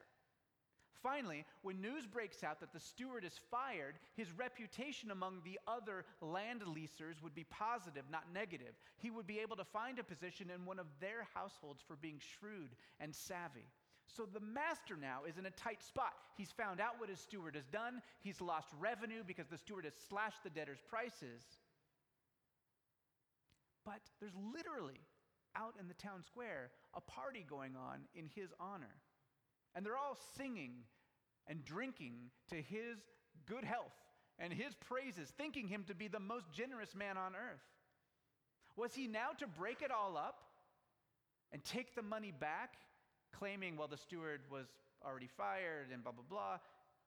Finally, 1.01 1.45
when 1.61 1.81
news 1.81 2.05
breaks 2.05 2.43
out 2.43 2.59
that 2.59 2.73
the 2.73 2.79
steward 2.79 3.23
is 3.23 3.39
fired, 3.51 3.95
his 4.15 4.31
reputation 4.31 5.11
among 5.11 5.41
the 5.43 5.59
other 5.67 6.05
land 6.21 6.61
leasers 6.61 7.21
would 7.21 7.35
be 7.35 7.45
positive, 7.45 8.03
not 8.11 8.23
negative. 8.33 8.73
He 8.97 9.09
would 9.09 9.27
be 9.27 9.39
able 9.39 9.55
to 9.57 9.63
find 9.63 9.99
a 9.99 10.03
position 10.03 10.49
in 10.53 10.65
one 10.65 10.79
of 10.79 10.87
their 10.99 11.27
households 11.33 11.83
for 11.87 11.95
being 11.95 12.19
shrewd 12.39 12.69
and 12.99 13.13
savvy. 13.13 13.67
So 14.07 14.25
the 14.25 14.39
master 14.39 14.95
now 14.99 15.21
is 15.27 15.37
in 15.37 15.45
a 15.45 15.51
tight 15.51 15.83
spot. 15.83 16.13
He's 16.37 16.51
found 16.51 16.79
out 16.79 16.99
what 16.99 17.09
his 17.09 17.19
steward 17.19 17.55
has 17.55 17.67
done. 17.67 18.01
He's 18.21 18.41
lost 18.41 18.69
revenue 18.79 19.23
because 19.25 19.47
the 19.47 19.57
steward 19.57 19.85
has 19.85 19.93
slashed 20.09 20.43
the 20.43 20.49
debtor's 20.49 20.81
prices. 20.89 21.43
But 23.87 24.01
there's 24.19 24.35
literally 24.53 24.99
out 25.55 25.75
in 25.79 25.87
the 25.87 25.93
town 25.93 26.21
square 26.25 26.71
a 26.93 26.99
party 26.99 27.45
going 27.49 27.77
on 27.77 28.01
in 28.13 28.29
his 28.35 28.49
honor. 28.59 28.97
And 29.73 29.85
they're 29.85 29.97
all 29.97 30.17
singing 30.35 30.83
and 31.47 31.63
drinking 31.63 32.15
to 32.49 32.55
his 32.55 32.97
good 33.45 33.63
health 33.63 33.95
and 34.39 34.51
his 34.51 34.75
praises, 34.75 35.31
thinking 35.37 35.69
him 35.69 35.85
to 35.87 35.95
be 35.95 36.09
the 36.09 36.19
most 36.19 36.51
generous 36.51 36.93
man 36.93 37.17
on 37.17 37.33
earth. 37.33 37.63
Was 38.75 38.93
he 38.93 39.07
now 39.07 39.29
to 39.39 39.47
break 39.47 39.81
it 39.81 39.89
all 39.89 40.17
up 40.17 40.41
and 41.53 41.63
take 41.63 41.95
the 41.95 42.01
money 42.01 42.33
back 42.37 42.73
claiming, 43.31 43.77
well, 43.77 43.87
the 43.87 43.97
steward 43.97 44.41
was 44.51 44.67
already 45.05 45.29
fired 45.37 45.87
and 45.93 46.03
blah, 46.03 46.11
blah, 46.11 46.25
blah. 46.29 46.57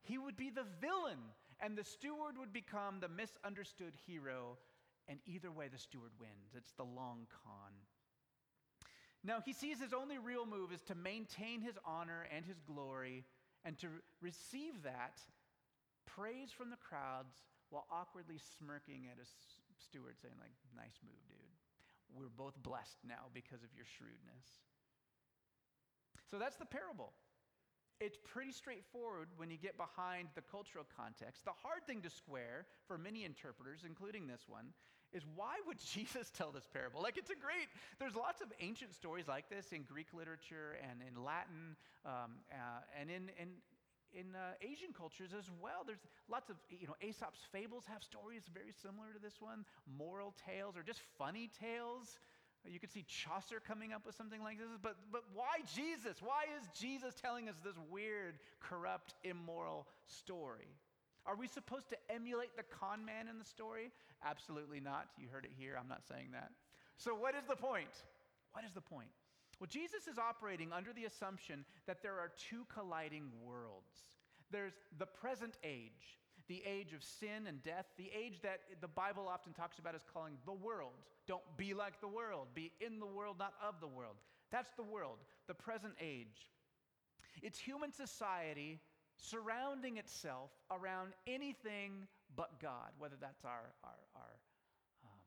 He 0.02 0.16
would 0.16 0.36
be 0.36 0.48
the 0.48 0.64
villain, 0.80 1.18
and 1.60 1.76
the 1.76 1.84
steward 1.84 2.38
would 2.38 2.54
become 2.54 3.00
the 3.00 3.08
misunderstood 3.08 3.92
hero. 4.06 4.56
And 5.10 5.18
either 5.26 5.50
way, 5.50 5.66
the 5.66 5.76
steward 5.76 6.12
wins. 6.20 6.54
It's 6.56 6.70
the 6.78 6.84
long 6.84 7.26
con. 7.42 7.74
Now, 9.24 9.42
he 9.44 9.52
sees 9.52 9.80
his 9.80 9.92
only 9.92 10.18
real 10.18 10.46
move 10.46 10.72
is 10.72 10.80
to 10.82 10.94
maintain 10.94 11.60
his 11.60 11.74
honor 11.84 12.28
and 12.34 12.46
his 12.46 12.60
glory 12.60 13.24
and 13.64 13.76
to 13.78 13.88
receive 14.22 14.84
that 14.84 15.18
praise 16.06 16.52
from 16.54 16.70
the 16.70 16.78
crowds 16.78 17.34
while 17.70 17.86
awkwardly 17.90 18.38
smirking 18.56 19.10
at 19.10 19.18
his 19.18 19.28
steward, 19.82 20.14
saying, 20.22 20.34
like, 20.38 20.54
nice 20.76 20.96
move, 21.02 21.20
dude. 21.26 21.36
We're 22.14 22.30
both 22.30 22.54
blessed 22.62 22.98
now 23.02 23.34
because 23.34 23.66
of 23.66 23.74
your 23.74 23.86
shrewdness. 23.86 24.46
So 26.30 26.38
that's 26.38 26.56
the 26.56 26.66
parable. 26.66 27.12
It's 28.00 28.16
pretty 28.32 28.52
straightforward 28.52 29.28
when 29.36 29.50
you 29.50 29.58
get 29.58 29.76
behind 29.76 30.28
the 30.34 30.40
cultural 30.40 30.86
context. 30.96 31.44
The 31.44 31.52
hard 31.62 31.84
thing 31.86 32.00
to 32.00 32.10
square 32.10 32.64
for 32.88 32.96
many 32.96 33.24
interpreters, 33.24 33.80
including 33.86 34.26
this 34.26 34.48
one, 34.48 34.72
is 35.12 35.22
why 35.36 35.56
would 35.66 35.76
Jesus 35.94 36.30
tell 36.30 36.50
this 36.50 36.66
parable? 36.72 37.02
Like, 37.02 37.18
it's 37.18 37.28
a 37.28 37.36
great, 37.36 37.68
there's 37.98 38.16
lots 38.16 38.40
of 38.40 38.48
ancient 38.58 38.94
stories 38.94 39.28
like 39.28 39.50
this 39.50 39.72
in 39.72 39.82
Greek 39.82 40.08
literature 40.14 40.80
and 40.88 41.00
in 41.04 41.22
Latin 41.22 41.76
um, 42.06 42.40
uh, 42.50 42.80
and 42.98 43.10
in, 43.10 43.28
in, 43.36 43.48
in 44.16 44.34
uh, 44.34 44.56
Asian 44.64 44.96
cultures 44.96 45.30
as 45.36 45.50
well. 45.60 45.84
There's 45.84 46.00
lots 46.30 46.48
of, 46.48 46.56
you 46.70 46.86
know, 46.86 46.96
Aesop's 47.02 47.44
fables 47.52 47.84
have 47.86 48.02
stories 48.02 48.48
very 48.48 48.72
similar 48.72 49.12
to 49.12 49.20
this 49.20 49.40
one, 49.40 49.66
moral 49.86 50.34
tales 50.46 50.74
or 50.74 50.82
just 50.82 51.00
funny 51.18 51.50
tales. 51.60 52.18
You 52.68 52.78
could 52.78 52.92
see 52.92 53.04
Chaucer 53.08 53.60
coming 53.60 53.92
up 53.92 54.04
with 54.04 54.14
something 54.14 54.42
like 54.42 54.58
this, 54.58 54.68
but, 54.82 54.96
but 55.10 55.24
why 55.34 55.64
Jesus? 55.74 56.18
Why 56.20 56.44
is 56.60 56.68
Jesus 56.78 57.14
telling 57.14 57.48
us 57.48 57.56
this 57.64 57.76
weird, 57.90 58.38
corrupt, 58.60 59.14
immoral 59.24 59.86
story? 60.06 60.76
Are 61.26 61.36
we 61.36 61.46
supposed 61.46 61.88
to 61.90 61.96
emulate 62.10 62.56
the 62.56 62.62
con 62.62 63.04
man 63.04 63.28
in 63.28 63.38
the 63.38 63.44
story? 63.44 63.90
Absolutely 64.24 64.80
not. 64.80 65.08
You 65.18 65.28
heard 65.30 65.44
it 65.44 65.52
here. 65.56 65.76
I'm 65.78 65.88
not 65.88 66.06
saying 66.06 66.28
that. 66.32 66.50
So, 66.96 67.14
what 67.14 67.34
is 67.34 67.44
the 67.48 67.56
point? 67.56 68.04
What 68.52 68.64
is 68.64 68.72
the 68.72 68.80
point? 68.80 69.08
Well, 69.58 69.68
Jesus 69.70 70.06
is 70.06 70.18
operating 70.18 70.72
under 70.72 70.92
the 70.92 71.04
assumption 71.04 71.64
that 71.86 72.02
there 72.02 72.18
are 72.18 72.32
two 72.36 72.66
colliding 72.72 73.30
worlds. 73.42 73.92
There's 74.50 74.72
the 74.98 75.06
present 75.06 75.56
age, 75.62 76.18
the 76.50 76.62
age 76.66 76.92
of 76.92 77.04
sin 77.04 77.46
and 77.46 77.62
death, 77.62 77.86
the 77.96 78.10
age 78.10 78.42
that 78.42 78.58
the 78.80 78.88
Bible 78.88 79.28
often 79.28 79.52
talks 79.52 79.78
about 79.78 79.94
as 79.94 80.02
calling 80.12 80.34
the 80.44 80.52
world. 80.52 80.98
Don't 81.28 81.46
be 81.56 81.74
like 81.74 82.00
the 82.00 82.08
world, 82.08 82.48
be 82.54 82.72
in 82.80 82.98
the 82.98 83.06
world, 83.06 83.36
not 83.38 83.54
of 83.62 83.76
the 83.80 83.86
world. 83.86 84.16
That's 84.50 84.72
the 84.76 84.82
world, 84.82 85.18
the 85.46 85.54
present 85.54 85.94
age. 86.02 86.50
It's 87.40 87.56
human 87.56 87.92
society 87.92 88.80
surrounding 89.16 89.98
itself 89.98 90.50
around 90.72 91.12
anything 91.28 92.08
but 92.34 92.60
God, 92.60 92.90
whether 92.98 93.16
that's 93.20 93.44
our, 93.44 93.70
our, 93.84 94.00
our, 94.16 94.34
um, 95.04 95.22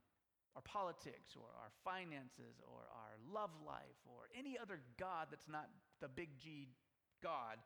our 0.57 0.61
politics 0.63 1.37
or 1.37 1.47
our 1.55 1.71
finances 1.85 2.59
or 2.67 2.81
our 2.91 3.15
love 3.33 3.51
life 3.65 3.95
or 4.05 4.27
any 4.37 4.57
other 4.61 4.81
God 4.99 5.27
that's 5.29 5.47
not 5.47 5.69
the 6.01 6.09
big 6.09 6.37
G 6.37 6.67
God, 7.23 7.59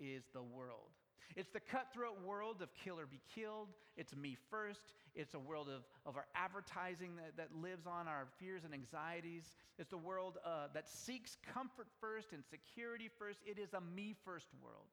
is 0.00 0.24
the 0.34 0.42
world. 0.42 0.90
It's 1.36 1.50
the 1.50 1.60
cutthroat 1.60 2.22
world 2.24 2.62
of 2.62 2.68
kill 2.74 2.98
or 2.98 3.06
be 3.06 3.20
killed. 3.34 3.68
It's 3.96 4.14
me 4.14 4.36
first. 4.50 4.92
It's 5.14 5.34
a 5.34 5.38
world 5.38 5.68
of, 5.68 5.82
of 6.06 6.16
our 6.16 6.26
advertising 6.34 7.16
that, 7.16 7.36
that 7.36 7.54
lives 7.60 7.86
on 7.86 8.08
our 8.08 8.26
fears 8.38 8.64
and 8.64 8.74
anxieties. 8.74 9.44
It's 9.78 9.90
the 9.90 9.98
world 9.98 10.38
uh, 10.44 10.68
that 10.74 10.88
seeks 10.88 11.36
comfort 11.52 11.88
first 12.00 12.32
and 12.32 12.42
security 12.44 13.10
first. 13.18 13.40
It 13.46 13.58
is 13.58 13.74
a 13.74 13.80
me 13.80 14.14
first 14.24 14.48
world. 14.62 14.86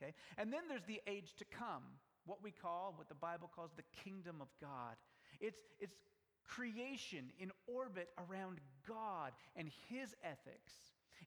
Okay? 0.00 0.14
And 0.38 0.52
then 0.52 0.62
there's 0.68 0.84
the 0.86 1.00
age 1.06 1.34
to 1.38 1.44
come, 1.44 1.82
what 2.26 2.42
we 2.42 2.50
call, 2.50 2.94
what 2.96 3.08
the 3.08 3.14
Bible 3.14 3.50
calls 3.54 3.70
the 3.76 4.02
kingdom 4.04 4.36
of 4.40 4.48
God. 4.60 4.96
It's, 5.40 5.60
it's 5.80 5.96
creation 6.46 7.30
in 7.38 7.50
orbit 7.66 8.08
around 8.18 8.58
God 8.88 9.32
and 9.56 9.70
his 9.88 10.14
ethics. 10.22 10.72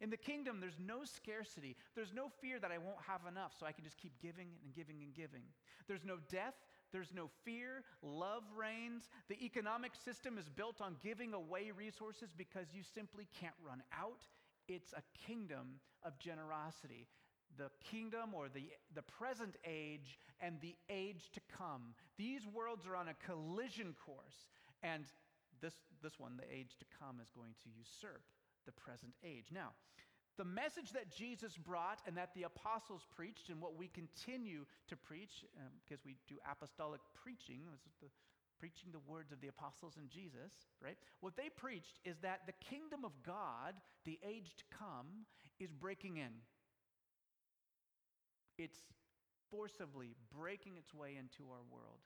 In 0.01 0.09
the 0.09 0.17
kingdom, 0.17 0.59
there's 0.59 0.79
no 0.79 1.03
scarcity. 1.03 1.75
There's 1.95 2.13
no 2.13 2.29
fear 2.41 2.59
that 2.59 2.71
I 2.71 2.77
won't 2.77 3.01
have 3.07 3.21
enough, 3.29 3.53
so 3.59 3.65
I 3.65 3.71
can 3.71 3.83
just 3.83 3.97
keep 3.97 4.13
giving 4.21 4.47
and 4.63 4.73
giving 4.73 5.01
and 5.01 5.13
giving. 5.13 5.43
There's 5.87 6.03
no 6.03 6.17
death. 6.29 6.55
There's 6.91 7.13
no 7.13 7.29
fear. 7.43 7.83
Love 8.01 8.43
reigns. 8.55 9.09
The 9.29 9.43
economic 9.43 9.93
system 9.95 10.37
is 10.37 10.49
built 10.49 10.81
on 10.81 10.95
giving 11.03 11.33
away 11.33 11.71
resources 11.75 12.29
because 12.35 12.67
you 12.73 12.83
simply 12.83 13.27
can't 13.39 13.55
run 13.65 13.83
out. 13.97 14.25
It's 14.67 14.93
a 14.93 15.03
kingdom 15.27 15.79
of 16.03 16.17
generosity. 16.19 17.07
The 17.57 17.69
kingdom 17.89 18.33
or 18.33 18.49
the, 18.49 18.69
the 18.93 19.01
present 19.03 19.55
age 19.65 20.19
and 20.41 20.59
the 20.61 20.75
age 20.89 21.29
to 21.33 21.41
come. 21.57 21.93
These 22.17 22.45
worlds 22.47 22.85
are 22.85 22.95
on 22.95 23.07
a 23.07 23.25
collision 23.25 23.95
course. 24.05 24.47
And 24.83 25.05
this, 25.61 25.73
this 26.03 26.19
one, 26.19 26.37
the 26.37 26.53
age 26.53 26.75
to 26.79 26.85
come, 26.99 27.19
is 27.21 27.29
going 27.35 27.55
to 27.63 27.69
usurp 27.77 28.23
the 28.65 28.71
present 28.71 29.13
age. 29.23 29.47
Now, 29.51 29.71
the 30.37 30.45
message 30.45 30.91
that 30.91 31.09
Jesus 31.09 31.55
brought 31.55 31.99
and 32.05 32.17
that 32.17 32.33
the 32.35 32.43
apostles 32.43 33.07
preached, 33.15 33.49
and 33.49 33.61
what 33.61 33.77
we 33.77 33.87
continue 33.87 34.65
to 34.89 34.95
preach, 34.97 35.45
um, 35.57 35.71
because 35.83 36.03
we 36.03 36.17
do 36.27 36.35
apostolic 36.49 36.99
preaching, 37.15 37.61
the, 38.01 38.09
preaching 38.59 38.91
the 38.91 38.99
words 39.07 39.31
of 39.31 39.39
the 39.39 39.47
apostles 39.47 39.93
and 39.97 40.09
Jesus, 40.09 40.51
right? 40.83 40.97
What 41.21 41.37
they 41.37 41.49
preached 41.55 41.99
is 42.03 42.17
that 42.21 42.41
the 42.45 42.65
kingdom 42.69 43.05
of 43.05 43.11
God, 43.25 43.75
the 44.03 44.19
age 44.27 44.55
to 44.57 44.63
come, 44.77 45.25
is 45.59 45.71
breaking 45.71 46.17
in. 46.17 46.33
It's 48.57 48.79
forcibly 49.51 50.15
breaking 50.37 50.77
its 50.77 50.93
way 50.93 51.15
into 51.17 51.49
our 51.51 51.63
world. 51.71 52.03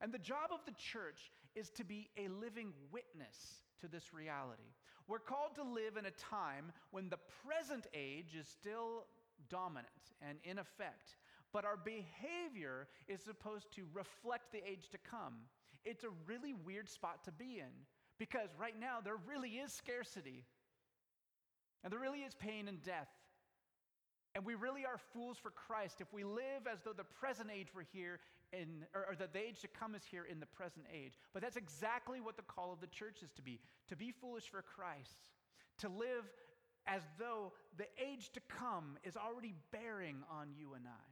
And 0.00 0.12
the 0.12 0.18
job 0.18 0.50
of 0.52 0.60
the 0.66 0.74
church 0.92 1.32
is 1.54 1.70
to 1.70 1.84
be 1.84 2.10
a 2.16 2.28
living 2.28 2.72
witness 2.92 3.64
to 3.80 3.88
this 3.88 4.12
reality. 4.12 4.74
We're 5.08 5.18
called 5.18 5.54
to 5.56 5.62
live 5.62 5.96
in 5.96 6.06
a 6.06 6.10
time 6.10 6.72
when 6.90 7.08
the 7.08 7.18
present 7.46 7.86
age 7.94 8.34
is 8.38 8.48
still 8.48 9.06
dominant 9.48 9.86
and 10.20 10.38
in 10.42 10.58
effect, 10.58 11.16
but 11.52 11.64
our 11.64 11.76
behavior 11.76 12.88
is 13.06 13.20
supposed 13.20 13.72
to 13.76 13.82
reflect 13.94 14.52
the 14.52 14.66
age 14.68 14.88
to 14.90 14.98
come. 14.98 15.34
It's 15.84 16.02
a 16.02 16.10
really 16.26 16.54
weird 16.54 16.88
spot 16.88 17.22
to 17.24 17.32
be 17.32 17.60
in 17.60 17.72
because 18.18 18.48
right 18.58 18.78
now 18.78 18.98
there 19.02 19.18
really 19.28 19.50
is 19.50 19.72
scarcity 19.72 20.44
and 21.84 21.92
there 21.92 22.00
really 22.00 22.20
is 22.20 22.34
pain 22.34 22.66
and 22.66 22.82
death. 22.82 23.08
And 24.36 24.44
we 24.44 24.54
really 24.54 24.84
are 24.84 24.98
fools 25.14 25.38
for 25.38 25.48
Christ 25.48 26.02
if 26.02 26.12
we 26.12 26.22
live 26.22 26.68
as 26.70 26.80
though 26.84 26.92
the 26.92 27.04
present 27.04 27.48
age 27.50 27.68
were 27.74 27.86
here 27.90 28.20
in, 28.52 28.84
or, 28.94 29.06
or 29.08 29.14
that 29.16 29.32
the 29.32 29.38
age 29.38 29.60
to 29.60 29.68
come 29.68 29.94
is 29.94 30.02
here 30.04 30.26
in 30.30 30.40
the 30.40 30.46
present 30.46 30.84
age. 30.92 31.14
But 31.32 31.40
that's 31.40 31.56
exactly 31.56 32.20
what 32.20 32.36
the 32.36 32.42
call 32.42 32.70
of 32.70 32.82
the 32.82 32.86
church 32.86 33.22
is 33.22 33.32
to 33.32 33.42
be 33.42 33.60
to 33.88 33.96
be 33.96 34.12
foolish 34.12 34.44
for 34.44 34.60
Christ, 34.60 35.30
to 35.78 35.88
live 35.88 36.28
as 36.86 37.00
though 37.18 37.54
the 37.78 37.86
age 37.98 38.30
to 38.34 38.40
come 38.40 38.98
is 39.04 39.16
already 39.16 39.54
bearing 39.72 40.16
on 40.30 40.48
you 40.54 40.74
and 40.74 40.84
I. 40.86 41.06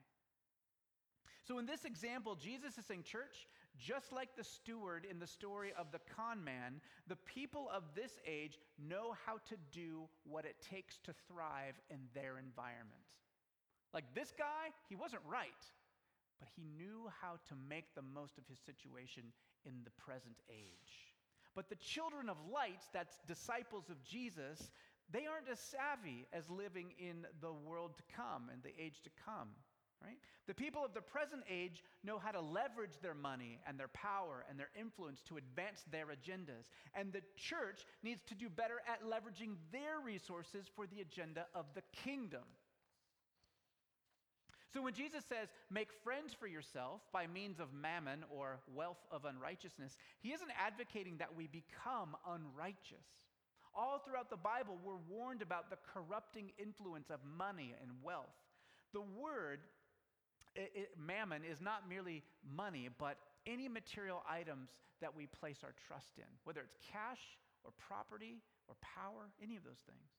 So, 1.49 1.59
in 1.59 1.65
this 1.65 1.87
example, 1.87 2.35
Jesus 2.35 2.77
is 2.77 2.85
saying, 2.85 3.05
Church, 3.05 3.49
just 3.79 4.13
like 4.13 4.37
the 4.37 4.45
steward 4.45 5.07
in 5.09 5.19
the 5.19 5.27
story 5.27 5.73
of 5.79 5.91
the 5.91 6.01
con 6.15 6.43
man, 6.45 6.81
the 7.09 7.17
people 7.17 7.69
of 7.75 7.83
this 7.95 8.19
age 8.27 8.59
know 8.79 9.15
how 9.27 9.39
to 9.49 9.57
do 9.73 10.03
what 10.25 10.45
it 10.45 10.57
takes 10.71 10.99
to 11.05 11.15
thrive 11.29 11.75
in 11.91 11.99
their 12.15 12.39
environment. 12.39 13.03
Like 13.93 14.05
this 14.15 14.33
guy, 14.37 14.71
he 14.89 14.97
wasn't 14.97 15.23
right, 15.29 15.65
but 16.39 16.49
he 16.55 16.63
knew 16.77 17.11
how 17.21 17.39
to 17.49 17.55
make 17.69 17.95
the 17.95 18.03
most 18.03 18.39
of 18.39 18.47
his 18.49 18.59
situation 18.59 19.25
in 19.65 19.73
the 19.85 19.91
present 20.03 20.37
age. 20.51 21.15
But 21.55 21.69
the 21.69 21.77
children 21.77 22.29
of 22.29 22.37
light, 22.53 22.83
that's 22.93 23.19
disciples 23.27 23.89
of 23.89 24.03
Jesus, 24.03 24.71
they 25.11 25.27
aren't 25.27 25.49
as 25.49 25.61
savvy 25.61 26.27
as 26.33 26.51
living 26.51 26.93
in 26.99 27.27
the 27.41 27.53
world 27.53 27.97
to 27.97 28.03
come 28.17 28.51
and 28.53 28.63
the 28.63 28.75
age 28.83 29.03
to 29.05 29.11
come. 29.25 29.51
Right? 30.05 30.19
The 30.47 30.55
people 30.55 30.85
of 30.85 30.93
the 30.93 31.01
present 31.01 31.43
age 31.49 31.83
know 32.03 32.19
how 32.19 32.31
to 32.31 32.41
leverage 32.41 32.99
their 33.01 33.15
money 33.15 33.59
and 33.67 33.81
their 33.81 33.89
power 33.89 34.45
and 34.51 34.59
their 34.59 34.69
influence 34.79 35.23
to 35.29 35.39
advance 35.39 35.83
their 35.91 36.07
agendas. 36.07 36.69
And 36.95 37.13
the 37.13 37.23
church 37.37 37.87
needs 38.03 38.23
to 38.25 38.35
do 38.35 38.51
better 38.51 38.83
at 38.87 39.03
leveraging 39.03 39.57
their 39.73 40.01
resources 40.05 40.67
for 40.77 40.87
the 40.87 41.01
agenda 41.01 41.47
of 41.55 41.65
the 41.75 41.83
kingdom. 42.05 42.45
So 44.75 44.83
when 44.83 44.93
Jesus 44.93 45.25
says, 45.29 45.49
make 45.71 45.89
friends 46.03 46.35
for 46.35 46.49
yourself 46.49 47.01
by 47.13 47.27
means 47.27 47.61
of 47.61 47.73
mammon 47.73 48.25
or 48.29 48.59
wealth 48.75 48.99
of 49.11 49.25
unrighteousness, 49.25 49.97
he 50.21 50.33
isn't 50.33 50.51
advocating 50.61 51.17
that 51.19 51.35
we 51.35 51.47
become 51.47 52.17
unrighteous. 52.29 53.07
All 53.75 54.01
throughout 54.05 54.31
the 54.31 54.37
Bible, 54.37 54.77
we're 54.85 55.01
warned 55.09 55.43
about 55.43 55.71
the 55.71 55.79
corrupting 55.95 56.51
influence 56.59 57.09
of 57.09 57.21
money 57.25 57.75
and 57.81 57.91
wealth. 58.03 58.35
The 58.93 59.01
word 59.01 59.61
it, 60.55 60.73
it, 60.75 60.91
mammon 60.99 61.43
is 61.45 61.61
not 61.61 61.89
merely 61.89 62.23
money, 62.57 62.89
but 62.99 63.17
any 63.47 63.69
material 63.69 64.23
items 64.29 64.71
that 65.01 65.15
we 65.15 65.27
place 65.27 65.59
our 65.63 65.75
trust 65.87 66.19
in, 66.19 66.25
whether 66.45 66.61
it's 66.61 66.77
cash 66.93 67.21
or 67.65 67.73
property 67.89 68.41
or 68.69 68.75
power, 68.81 69.31
any 69.43 69.57
of 69.57 69.65
those 69.65 69.83
things. 69.87 70.11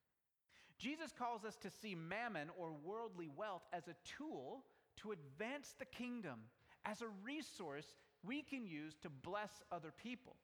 Jesus 0.78 1.12
calls 1.18 1.46
us 1.46 1.56
to 1.58 1.70
see 1.70 1.96
mammon 1.96 2.50
or 2.58 2.74
worldly 2.84 3.30
wealth 3.36 3.64
as 3.72 3.88
a 3.88 3.96
tool 4.18 4.66
to 4.98 5.12
advance 5.12 5.76
the 5.80 5.86
kingdom, 5.86 6.40
as 6.86 7.02
a 7.02 7.08
resource 7.24 7.96
we 8.26 8.42
can 8.42 8.66
use 8.66 8.96
to 9.02 9.10
bless 9.10 9.62
other 9.72 9.92
people. 10.04 10.36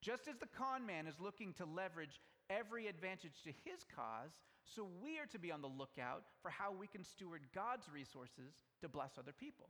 Just 0.00 0.28
as 0.28 0.36
the 0.38 0.46
con 0.46 0.86
man 0.86 1.06
is 1.06 1.20
looking 1.20 1.52
to 1.54 1.64
leverage 1.66 2.20
every 2.48 2.86
advantage 2.86 3.42
to 3.44 3.50
his 3.64 3.84
cause, 3.94 4.32
so 4.64 4.86
we 5.02 5.18
are 5.18 5.26
to 5.26 5.38
be 5.38 5.50
on 5.50 5.62
the 5.62 5.68
lookout 5.68 6.22
for 6.42 6.50
how 6.50 6.72
we 6.72 6.86
can 6.86 7.04
steward 7.04 7.42
God's 7.54 7.88
resources 7.92 8.54
to 8.80 8.88
bless 8.88 9.18
other 9.18 9.32
people. 9.32 9.68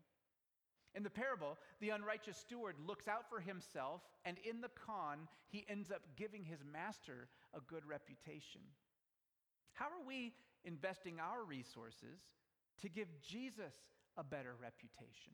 In 0.95 1.03
the 1.03 1.11
parable, 1.11 1.57
the 1.81 1.91
unrighteous 1.91 2.37
steward 2.37 2.75
looks 2.85 3.07
out 3.07 3.29
for 3.29 3.41
himself, 3.41 4.03
and 4.25 4.37
in 4.49 4.61
the 4.61 4.71
con, 4.87 5.29
he 5.49 5.65
ends 5.69 5.91
up 5.91 6.03
giving 6.17 6.45
his 6.45 6.61
master 6.71 7.29
a 7.55 7.61
good 7.61 7.87
reputation. 7.87 8.61
How 9.73 9.87
are 9.87 10.07
we 10.07 10.33
investing 10.65 11.21
our 11.21 11.45
resources 11.45 12.19
to 12.83 12.89
give 12.89 13.09
Jesus 13.23 13.75
a 14.17 14.25
better 14.25 14.55
reputation? 14.61 15.33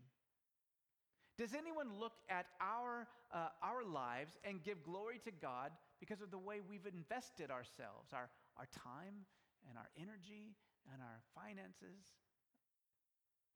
Does 1.38 1.54
anyone 1.54 1.88
look 1.98 2.14
at 2.30 2.46
our, 2.60 3.08
uh, 3.32 3.48
our 3.62 3.84
lives 3.84 4.38
and 4.44 4.62
give 4.62 4.82
glory 4.82 5.20
to 5.24 5.30
God 5.30 5.72
because 6.00 6.20
of 6.20 6.30
the 6.30 6.38
way 6.38 6.60
we've 6.66 6.86
invested 6.86 7.50
ourselves, 7.50 8.12
our, 8.12 8.30
our 8.56 8.66
time 8.72 9.24
and 9.68 9.78
our 9.78 9.90
energy 9.96 10.54
and 10.92 11.02
our 11.02 11.20
finances, 11.34 12.02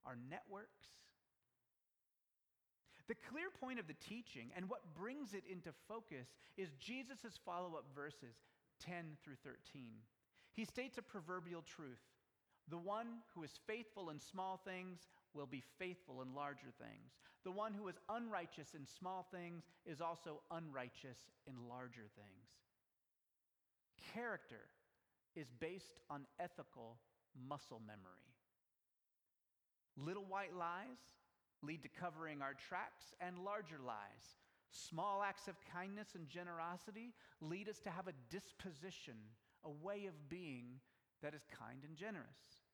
our 0.04 0.16
networks? 0.28 0.86
The 3.08 3.18
clear 3.28 3.50
point 3.50 3.80
of 3.80 3.88
the 3.88 3.98
teaching 3.98 4.50
and 4.54 4.68
what 4.70 4.94
brings 4.94 5.34
it 5.34 5.42
into 5.50 5.70
focus 5.88 6.28
is 6.56 6.70
Jesus' 6.78 7.38
follow 7.44 7.74
up 7.74 7.84
verses 7.94 8.38
10 8.86 9.16
through 9.24 9.40
13. 9.42 9.58
He 10.52 10.64
states 10.64 10.98
a 10.98 11.02
proverbial 11.02 11.62
truth 11.62 11.98
the 12.70 12.78
one 12.78 13.18
who 13.34 13.42
is 13.42 13.58
faithful 13.66 14.10
in 14.10 14.20
small 14.20 14.60
things 14.64 15.08
will 15.34 15.46
be 15.46 15.62
faithful 15.78 16.22
in 16.22 16.34
larger 16.34 16.70
things. 16.78 17.18
The 17.42 17.50
one 17.50 17.74
who 17.74 17.88
is 17.88 17.96
unrighteous 18.08 18.74
in 18.74 18.86
small 18.86 19.26
things 19.32 19.64
is 19.84 20.00
also 20.00 20.42
unrighteous 20.52 21.18
in 21.48 21.68
larger 21.68 22.06
things. 22.14 22.46
Character 24.14 24.68
is 25.36 25.48
based 25.60 26.00
on 26.08 26.26
ethical 26.38 26.96
muscle 27.48 27.80
memory. 27.86 28.26
Little 29.96 30.24
white 30.24 30.54
lies 30.56 30.98
lead 31.62 31.82
to 31.82 31.88
covering 31.88 32.42
our 32.42 32.54
tracks, 32.54 33.14
and 33.20 33.44
larger 33.44 33.78
lies. 33.84 34.38
Small 34.70 35.22
acts 35.22 35.48
of 35.48 35.56
kindness 35.72 36.14
and 36.14 36.28
generosity 36.28 37.12
lead 37.40 37.68
us 37.68 37.80
to 37.80 37.90
have 37.90 38.08
a 38.08 38.14
disposition, 38.30 39.14
a 39.64 39.70
way 39.70 40.06
of 40.06 40.28
being 40.28 40.80
that 41.22 41.34
is 41.34 41.42
kind 41.58 41.82
and 41.86 41.96
generous. 41.96 42.64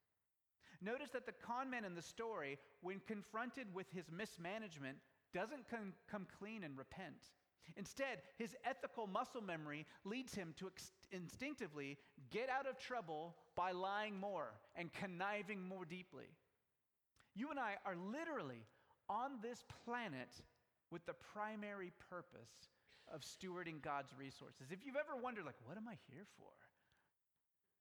Notice 0.82 1.10
that 1.10 1.26
the 1.26 1.32
con 1.32 1.70
man 1.70 1.84
in 1.84 1.94
the 1.94 2.02
story, 2.02 2.58
when 2.82 3.00
confronted 3.06 3.66
with 3.74 3.86
his 3.92 4.04
mismanagement, 4.10 4.98
doesn't 5.34 5.68
come, 5.68 6.26
clean 6.38 6.64
and 6.64 6.76
repent. 6.76 7.32
Instead, 7.76 8.18
his 8.38 8.54
ethical 8.64 9.06
muscle 9.06 9.42
memory 9.42 9.86
leads 10.04 10.34
him 10.34 10.54
to 10.58 10.66
ex- 10.66 10.92
instinctively 11.10 11.98
get 12.30 12.48
out 12.48 12.66
of 12.66 12.78
trouble 12.78 13.34
by 13.56 13.72
lying 13.72 14.18
more 14.18 14.52
and 14.76 14.92
conniving 14.92 15.60
more 15.60 15.84
deeply. 15.84 16.26
You 17.34 17.50
and 17.50 17.58
I 17.58 17.74
are 17.84 17.96
literally 17.96 18.64
on 19.08 19.32
this 19.42 19.64
planet 19.84 20.30
with 20.90 21.04
the 21.06 21.14
primary 21.34 21.92
purpose 22.08 22.70
of 23.12 23.22
stewarding 23.22 23.82
God's 23.82 24.12
resources. 24.18 24.70
If 24.70 24.78
you've 24.84 24.96
ever 24.96 25.20
wondered, 25.20 25.44
like, 25.44 25.58
what 25.64 25.76
am 25.76 25.88
I 25.88 25.96
here 26.12 26.26
for? 26.38 26.50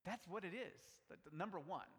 That's 0.06 0.28
what 0.28 0.44
it 0.44 0.54
is. 0.54 0.80
The, 1.10 1.30
the 1.30 1.36
number 1.36 1.60
one. 1.60 1.90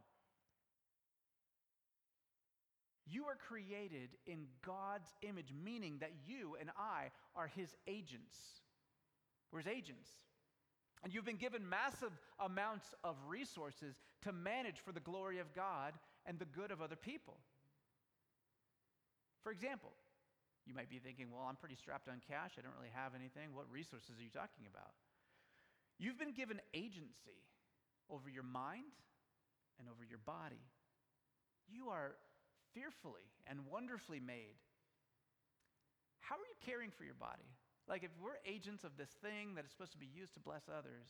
You 3.09 3.27
are 3.27 3.37
created 3.37 4.11
in 4.27 4.47
God's 4.65 5.09
image, 5.23 5.53
meaning 5.65 5.99
that 6.01 6.13
you 6.27 6.57
and 6.61 6.71
I 6.77 7.11
are 7.37 7.47
his 7.47 7.75
agents. 7.87 8.37
We're 9.53 9.61
his 9.61 9.69
agents. 9.69 10.11
And 11.05 11.15
you've 11.15 11.25
been 11.25 11.37
given 11.37 11.69
massive 11.69 12.11
amounts 12.41 12.87
of 13.05 13.15
resources 13.29 13.95
to 14.23 14.33
manage 14.33 14.81
for 14.85 14.91
the 14.91 15.01
glory 15.01 15.39
of 15.39 15.55
God 15.55 15.93
and 16.25 16.39
the 16.39 16.47
good 16.47 16.73
of 16.73 16.83
other 16.83 16.97
people. 16.97 17.37
For 19.45 19.53
example, 19.53 19.93
you 20.67 20.75
might 20.75 20.91
be 20.91 20.99
thinking, 20.99 21.31
well, 21.31 21.47
I'm 21.49 21.55
pretty 21.55 21.77
strapped 21.77 22.09
on 22.09 22.21
cash. 22.27 22.59
I 22.59 22.63
don't 22.63 22.75
really 22.75 22.91
have 22.93 23.15
anything. 23.15 23.55
What 23.55 23.71
resources 23.71 24.19
are 24.19 24.23
you 24.23 24.35
talking 24.35 24.67
about? 24.67 24.91
You've 25.99 26.19
been 26.19 26.35
given 26.35 26.61
agency 26.75 27.39
over 28.11 28.29
your 28.29 28.43
mind 28.43 28.99
and 29.79 29.89
over 29.89 30.03
your 30.03 30.19
body. 30.19 30.61
You 31.71 31.89
are 31.91 32.17
fearfully 32.77 33.25
and 33.49 33.65
wonderfully 33.65 34.21
made. 34.21 34.61
How 36.21 36.37
are 36.37 36.45
you 36.45 36.61
caring 36.61 36.93
for 36.93 37.09
your 37.09 37.17
body? 37.17 37.49
Like, 37.89 38.05
if 38.05 38.13
we're 38.21 38.37
agents 38.45 38.85
of 38.85 39.01
this 39.01 39.09
thing 39.25 39.57
that 39.57 39.65
is 39.65 39.73
supposed 39.73 39.97
to 39.97 40.03
be 40.03 40.11
used 40.11 40.37
to 40.37 40.43
bless 40.43 40.69
others, 40.69 41.09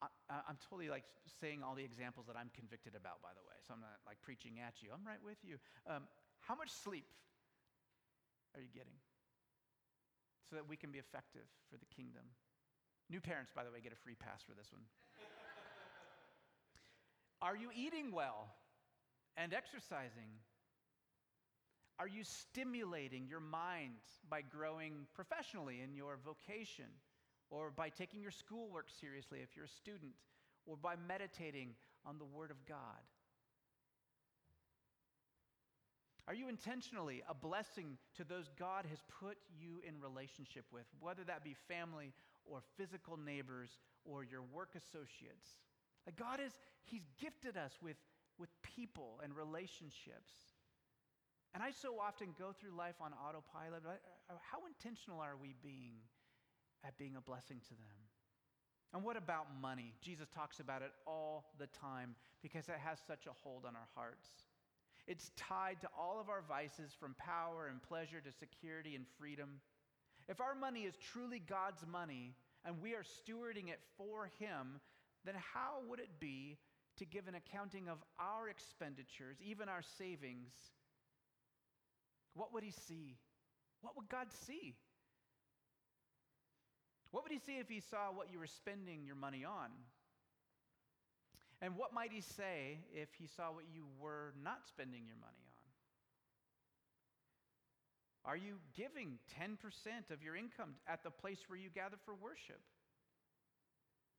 I, 0.00 0.08
am 0.48 0.56
totally 0.64 0.88
like 0.88 1.04
saying 1.28 1.60
all 1.60 1.76
the 1.76 1.84
examples 1.84 2.24
that 2.32 2.38
I'm 2.38 2.48
convicted 2.56 2.96
about, 2.96 3.20
by 3.20 3.36
the 3.36 3.44
way. 3.44 3.58
So 3.68 3.76
I'm 3.76 3.84
not 3.84 4.00
like 4.08 4.16
preaching 4.24 4.56
at 4.64 4.80
you. 4.80 4.88
I'm 4.94 5.04
right 5.04 5.20
with 5.20 5.36
you. 5.44 5.60
Um, 5.84 6.08
how 6.40 6.56
much 6.56 6.72
sleep 6.72 7.04
are 8.56 8.64
you 8.64 8.72
getting 8.72 8.96
so 10.48 10.56
that 10.56 10.64
we 10.64 10.80
can 10.80 10.88
be 10.88 11.02
effective 11.02 11.44
for 11.68 11.76
the 11.76 11.90
kingdom? 11.92 12.24
New 13.12 13.20
parents, 13.20 13.52
by 13.52 13.66
the 13.66 13.68
way, 13.68 13.84
get 13.84 13.92
a 13.92 14.00
free 14.00 14.16
pass 14.16 14.40
for 14.40 14.56
this 14.56 14.72
one. 14.72 14.86
are 17.44 17.58
you 17.58 17.68
eating 17.76 18.14
well? 18.14 18.48
And 19.36 19.52
exercising? 19.54 20.30
Are 21.98 22.08
you 22.08 22.24
stimulating 22.24 23.26
your 23.28 23.40
mind 23.40 24.00
by 24.28 24.40
growing 24.42 25.06
professionally 25.14 25.80
in 25.84 25.94
your 25.94 26.18
vocation, 26.24 26.88
or 27.50 27.70
by 27.70 27.90
taking 27.90 28.22
your 28.22 28.30
schoolwork 28.30 28.86
seriously 29.00 29.40
if 29.42 29.54
you're 29.54 29.66
a 29.66 29.68
student, 29.68 30.12
or 30.66 30.76
by 30.76 30.94
meditating 31.06 31.74
on 32.06 32.18
the 32.18 32.24
Word 32.24 32.50
of 32.50 32.64
God? 32.66 33.04
Are 36.26 36.34
you 36.34 36.48
intentionally 36.48 37.22
a 37.28 37.34
blessing 37.34 37.98
to 38.16 38.24
those 38.24 38.48
God 38.56 38.86
has 38.88 39.00
put 39.20 39.36
you 39.58 39.82
in 39.86 40.00
relationship 40.00 40.64
with, 40.72 40.84
whether 41.00 41.24
that 41.24 41.42
be 41.42 41.56
family 41.66 42.12
or 42.46 42.62
physical 42.76 43.16
neighbors 43.16 43.68
or 44.04 44.22
your 44.22 44.42
work 44.42 44.70
associates? 44.76 45.58
Like 46.06 46.16
God 46.16 46.38
is, 46.38 46.52
He's 46.84 47.02
gifted 47.20 47.56
us 47.56 47.72
with 47.82 47.96
with 48.40 48.48
people 48.62 49.20
and 49.22 49.36
relationships. 49.36 50.32
And 51.52 51.62
I 51.62 51.70
so 51.70 52.00
often 52.00 52.28
go 52.38 52.52
through 52.58 52.76
life 52.76 52.96
on 53.00 53.12
autopilot. 53.12 53.82
How 54.28 54.58
intentional 54.66 55.20
are 55.20 55.36
we 55.36 55.54
being 55.62 56.00
at 56.84 56.96
being 56.96 57.16
a 57.16 57.20
blessing 57.20 57.60
to 57.68 57.74
them? 57.74 58.00
And 58.92 59.04
what 59.04 59.16
about 59.16 59.46
money? 59.60 59.94
Jesus 60.00 60.28
talks 60.34 60.58
about 60.58 60.82
it 60.82 60.90
all 61.06 61.52
the 61.58 61.68
time 61.68 62.16
because 62.42 62.68
it 62.68 62.78
has 62.82 62.98
such 63.06 63.26
a 63.26 63.32
hold 63.42 63.64
on 63.64 63.76
our 63.76 63.88
hearts. 63.94 64.28
It's 65.06 65.30
tied 65.36 65.80
to 65.82 65.88
all 65.98 66.20
of 66.20 66.28
our 66.28 66.42
vices 66.48 66.92
from 66.98 67.14
power 67.18 67.68
and 67.68 67.82
pleasure 67.82 68.20
to 68.20 68.32
security 68.32 68.94
and 68.96 69.04
freedom. 69.18 69.60
If 70.28 70.40
our 70.40 70.54
money 70.54 70.82
is 70.82 70.94
truly 71.12 71.40
God's 71.40 71.84
money 71.86 72.34
and 72.64 72.80
we 72.80 72.94
are 72.94 73.02
stewarding 73.02 73.68
it 73.68 73.80
for 73.96 74.30
Him, 74.38 74.80
then 75.24 75.34
how 75.36 75.82
would 75.88 75.98
it 75.98 76.20
be 76.20 76.58
to 77.00 77.06
give 77.06 77.28
an 77.28 77.34
accounting 77.34 77.88
of 77.88 77.96
our 78.18 78.48
expenditures, 78.48 79.38
even 79.42 79.68
our 79.68 79.82
savings, 79.96 80.52
what 82.34 82.52
would 82.52 82.62
he 82.62 82.70
see? 82.70 83.16
What 83.80 83.96
would 83.96 84.08
God 84.08 84.26
see? 84.46 84.76
What 87.10 87.24
would 87.24 87.32
he 87.32 87.38
see 87.38 87.58
if 87.58 87.68
he 87.68 87.80
saw 87.80 88.12
what 88.12 88.30
you 88.30 88.38
were 88.38 88.46
spending 88.46 89.04
your 89.04 89.16
money 89.16 89.44
on? 89.44 89.70
And 91.62 91.76
what 91.76 91.92
might 91.92 92.12
he 92.12 92.20
say 92.20 92.80
if 92.94 93.08
he 93.18 93.26
saw 93.26 93.50
what 93.50 93.64
you 93.72 93.84
were 93.98 94.34
not 94.44 94.66
spending 94.68 95.06
your 95.06 95.16
money 95.16 95.32
on? 98.24 98.30
Are 98.30 98.36
you 98.36 98.56
giving 98.76 99.18
10% 99.40 99.56
of 100.12 100.22
your 100.22 100.36
income 100.36 100.74
at 100.86 101.02
the 101.02 101.10
place 101.10 101.38
where 101.48 101.58
you 101.58 101.70
gather 101.74 101.96
for 102.04 102.14
worship? 102.14 102.60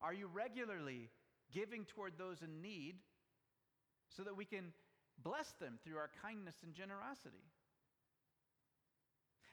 Are 0.01 0.13
you 0.13 0.27
regularly 0.33 1.09
giving 1.53 1.85
toward 1.85 2.13
those 2.17 2.41
in 2.41 2.61
need 2.61 2.95
so 4.09 4.23
that 4.23 4.35
we 4.35 4.45
can 4.45 4.73
bless 5.23 5.51
them 5.59 5.79
through 5.83 5.97
our 5.97 6.09
kindness 6.21 6.55
and 6.63 6.73
generosity. 6.73 7.45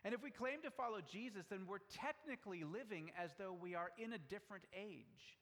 And 0.04 0.14
if 0.14 0.22
we 0.22 0.30
claim 0.30 0.62
to 0.62 0.70
follow 0.70 1.00
Jesus, 1.00 1.44
then 1.50 1.66
we're 1.66 1.84
technically 1.92 2.62
living 2.64 3.10
as 3.18 3.30
though 3.38 3.52
we 3.52 3.74
are 3.74 3.90
in 3.98 4.12
a 4.12 4.18
different 4.18 4.64
age. 4.72 5.36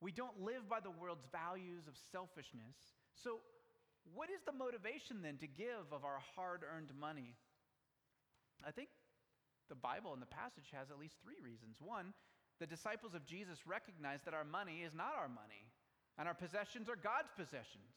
We 0.00 0.12
don't 0.12 0.42
live 0.42 0.68
by 0.68 0.80
the 0.80 0.90
world's 0.90 1.26
values 1.30 1.86
of 1.86 1.94
selfishness. 2.10 2.76
So, 3.14 3.40
what 4.14 4.30
is 4.30 4.40
the 4.46 4.56
motivation 4.56 5.20
then 5.20 5.36
to 5.38 5.46
give 5.46 5.92
of 5.92 6.04
our 6.04 6.20
hard 6.34 6.64
earned 6.64 6.92
money? 6.98 7.36
I 8.64 8.70
think 8.70 8.88
the 9.68 9.76
Bible 9.76 10.14
and 10.14 10.22
the 10.22 10.32
passage 10.32 10.72
has 10.72 10.90
at 10.90 10.98
least 10.98 11.16
three 11.22 11.36
reasons. 11.44 11.76
One, 11.78 12.14
the 12.58 12.66
disciples 12.66 13.14
of 13.14 13.26
Jesus 13.26 13.66
recognize 13.66 14.20
that 14.24 14.32
our 14.32 14.44
money 14.44 14.80
is 14.80 14.94
not 14.94 15.12
our 15.12 15.28
money 15.28 15.67
and 16.18 16.26
our 16.26 16.34
possessions 16.34 16.88
are 16.88 16.96
God's 16.96 17.30
possessions. 17.36 17.94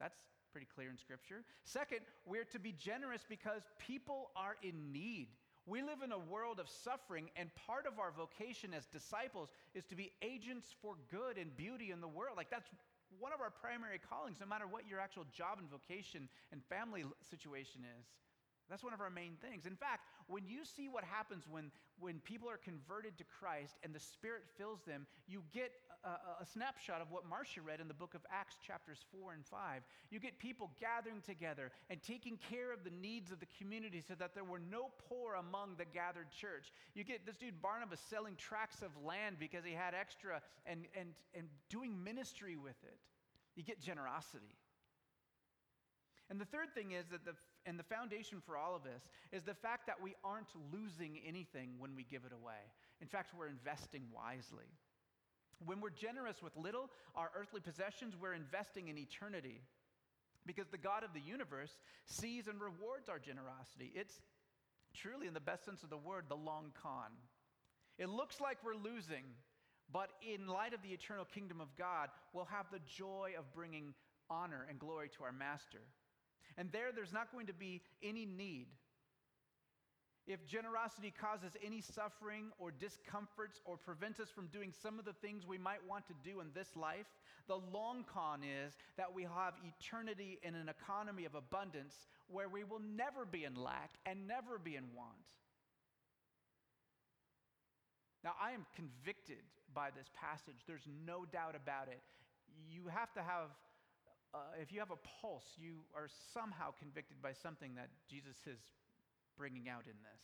That's 0.00 0.18
pretty 0.52 0.68
clear 0.74 0.88
in 0.88 0.96
Scripture. 0.96 1.42
Second, 1.64 2.00
we're 2.24 2.44
to 2.44 2.58
be 2.58 2.72
generous 2.72 3.24
because 3.28 3.62
people 3.78 4.30
are 4.36 4.56
in 4.62 4.92
need. 4.92 5.28
We 5.66 5.82
live 5.82 6.00
in 6.02 6.12
a 6.12 6.18
world 6.18 6.60
of 6.60 6.68
suffering, 6.68 7.28
and 7.36 7.50
part 7.66 7.84
of 7.84 7.98
our 7.98 8.10
vocation 8.16 8.72
as 8.72 8.86
disciples 8.86 9.50
is 9.74 9.84
to 9.86 9.96
be 9.96 10.12
agents 10.22 10.74
for 10.80 10.96
good 11.10 11.36
and 11.36 11.54
beauty 11.56 11.90
in 11.90 12.00
the 12.00 12.08
world. 12.08 12.38
Like, 12.38 12.48
that's 12.48 12.70
one 13.18 13.32
of 13.32 13.40
our 13.40 13.50
primary 13.50 14.00
callings, 14.00 14.38
no 14.40 14.46
matter 14.46 14.66
what 14.66 14.88
your 14.88 15.00
actual 15.00 15.26
job 15.32 15.58
and 15.58 15.68
vocation 15.68 16.28
and 16.52 16.62
family 16.70 17.04
situation 17.28 17.82
is. 17.84 18.06
That's 18.68 18.84
one 18.84 18.92
of 18.92 19.00
our 19.00 19.10
main 19.10 19.36
things. 19.40 19.64
In 19.64 19.76
fact, 19.76 20.04
when 20.26 20.46
you 20.46 20.64
see 20.64 20.88
what 20.88 21.04
happens 21.04 21.44
when, 21.48 21.70
when 21.98 22.20
people 22.20 22.48
are 22.50 22.58
converted 22.58 23.16
to 23.18 23.24
Christ 23.24 23.76
and 23.82 23.94
the 23.94 24.00
Spirit 24.00 24.42
fills 24.56 24.80
them, 24.86 25.06
you 25.26 25.42
get 25.52 25.72
a, 26.04 26.42
a, 26.42 26.46
snapshot 26.46 27.00
of 27.00 27.10
what 27.10 27.28
Marcia 27.28 27.60
read 27.62 27.80
in 27.80 27.88
the 27.88 27.94
book 27.94 28.14
of 28.14 28.20
Acts, 28.30 28.56
chapters 28.64 28.98
4 29.10 29.32
and 29.32 29.44
5. 29.44 29.82
You 30.10 30.20
get 30.20 30.38
people 30.38 30.70
gathering 30.78 31.22
together 31.22 31.72
and 31.90 32.02
taking 32.02 32.38
care 32.50 32.72
of 32.72 32.84
the 32.84 32.90
needs 32.90 33.32
of 33.32 33.40
the 33.40 33.48
community 33.58 34.02
so 34.06 34.14
that 34.14 34.34
there 34.34 34.44
were 34.44 34.60
no 34.60 34.90
poor 35.08 35.34
among 35.34 35.76
the 35.76 35.84
gathered 35.84 36.30
church. 36.30 36.72
You 36.94 37.04
get 37.04 37.26
this 37.26 37.36
dude 37.36 37.60
Barnabas 37.60 38.00
selling 38.08 38.36
tracts 38.36 38.82
of 38.82 38.90
land 39.04 39.36
because 39.40 39.64
he 39.64 39.72
had 39.72 39.94
extra 39.94 40.40
and, 40.66 40.86
and, 40.98 41.10
and 41.34 41.48
doing 41.68 42.04
ministry 42.04 42.56
with 42.56 42.76
it. 42.84 42.98
You 43.56 43.64
get 43.64 43.80
generosity. 43.80 44.54
And 46.30 46.40
the 46.40 46.44
third 46.44 46.74
thing 46.74 46.92
is 46.92 47.06
that 47.10 47.24
the 47.24 47.32
and 47.68 47.78
the 47.78 47.84
foundation 47.84 48.40
for 48.44 48.56
all 48.56 48.74
of 48.74 48.82
this 48.82 49.02
is 49.30 49.42
the 49.42 49.52
fact 49.52 49.86
that 49.86 50.02
we 50.02 50.14
aren't 50.24 50.48
losing 50.72 51.20
anything 51.26 51.74
when 51.78 51.94
we 51.94 52.02
give 52.02 52.22
it 52.24 52.32
away. 52.32 52.64
In 53.02 53.06
fact, 53.06 53.34
we're 53.36 53.48
investing 53.48 54.04
wisely. 54.14 54.64
When 55.66 55.80
we're 55.80 55.90
generous 55.90 56.42
with 56.42 56.56
little, 56.56 56.88
our 57.14 57.30
earthly 57.38 57.60
possessions, 57.60 58.14
we're 58.18 58.32
investing 58.32 58.88
in 58.88 58.96
eternity. 58.96 59.60
Because 60.46 60.68
the 60.68 60.78
God 60.78 61.04
of 61.04 61.12
the 61.12 61.20
universe 61.20 61.76
sees 62.06 62.48
and 62.48 62.58
rewards 62.58 63.10
our 63.10 63.18
generosity. 63.18 63.92
It's 63.94 64.18
truly, 64.94 65.26
in 65.26 65.34
the 65.34 65.40
best 65.40 65.66
sense 65.66 65.82
of 65.82 65.90
the 65.90 65.98
word, 65.98 66.24
the 66.28 66.36
long 66.36 66.72
con. 66.82 67.12
It 67.98 68.08
looks 68.08 68.40
like 68.40 68.56
we're 68.64 68.76
losing, 68.76 69.24
but 69.92 70.08
in 70.22 70.46
light 70.46 70.72
of 70.72 70.80
the 70.82 70.94
eternal 70.94 71.26
kingdom 71.26 71.60
of 71.60 71.76
God, 71.76 72.08
we'll 72.32 72.46
have 72.46 72.66
the 72.72 72.80
joy 72.86 73.32
of 73.38 73.52
bringing 73.52 73.92
honor 74.30 74.66
and 74.70 74.78
glory 74.78 75.10
to 75.18 75.24
our 75.24 75.32
master. 75.32 75.82
And 76.58 76.70
there, 76.72 76.90
there's 76.94 77.12
not 77.12 77.32
going 77.32 77.46
to 77.46 77.54
be 77.54 77.80
any 78.02 78.26
need. 78.26 78.66
If 80.26 80.44
generosity 80.46 81.10
causes 81.18 81.52
any 81.64 81.80
suffering 81.80 82.50
or 82.58 82.70
discomforts 82.70 83.62
or 83.64 83.78
prevents 83.78 84.20
us 84.20 84.28
from 84.28 84.48
doing 84.48 84.74
some 84.82 84.98
of 84.98 85.06
the 85.06 85.14
things 85.14 85.46
we 85.46 85.56
might 85.56 85.80
want 85.88 86.06
to 86.08 86.14
do 86.22 86.40
in 86.40 86.48
this 86.54 86.76
life, 86.76 87.06
the 87.46 87.56
long 87.72 88.04
con 88.12 88.40
is 88.42 88.74
that 88.98 89.14
we 89.14 89.22
have 89.22 89.54
eternity 89.64 90.38
in 90.42 90.54
an 90.54 90.68
economy 90.68 91.24
of 91.24 91.34
abundance 91.34 91.94
where 92.26 92.48
we 92.48 92.62
will 92.62 92.82
never 92.94 93.24
be 93.24 93.44
in 93.44 93.54
lack 93.54 93.92
and 94.04 94.28
never 94.28 94.58
be 94.58 94.76
in 94.76 94.84
want. 94.94 95.16
Now, 98.22 98.32
I 98.42 98.52
am 98.52 98.66
convicted 98.76 99.46
by 99.72 99.88
this 99.96 100.10
passage. 100.12 100.60
There's 100.66 100.86
no 101.06 101.24
doubt 101.24 101.54
about 101.56 101.88
it. 101.88 102.02
You 102.68 102.82
have 102.92 103.14
to 103.14 103.22
have 103.22 103.48
uh, 104.34 104.38
if 104.60 104.72
you 104.72 104.78
have 104.78 104.90
a 104.90 105.00
pulse, 105.20 105.56
you 105.56 105.84
are 105.94 106.08
somehow 106.32 106.70
convicted 106.78 107.22
by 107.22 107.32
something 107.32 107.74
that 107.76 107.88
Jesus 108.08 108.36
is 108.46 108.60
bringing 109.36 109.68
out 109.68 109.84
in 109.84 109.96
this. 110.02 110.22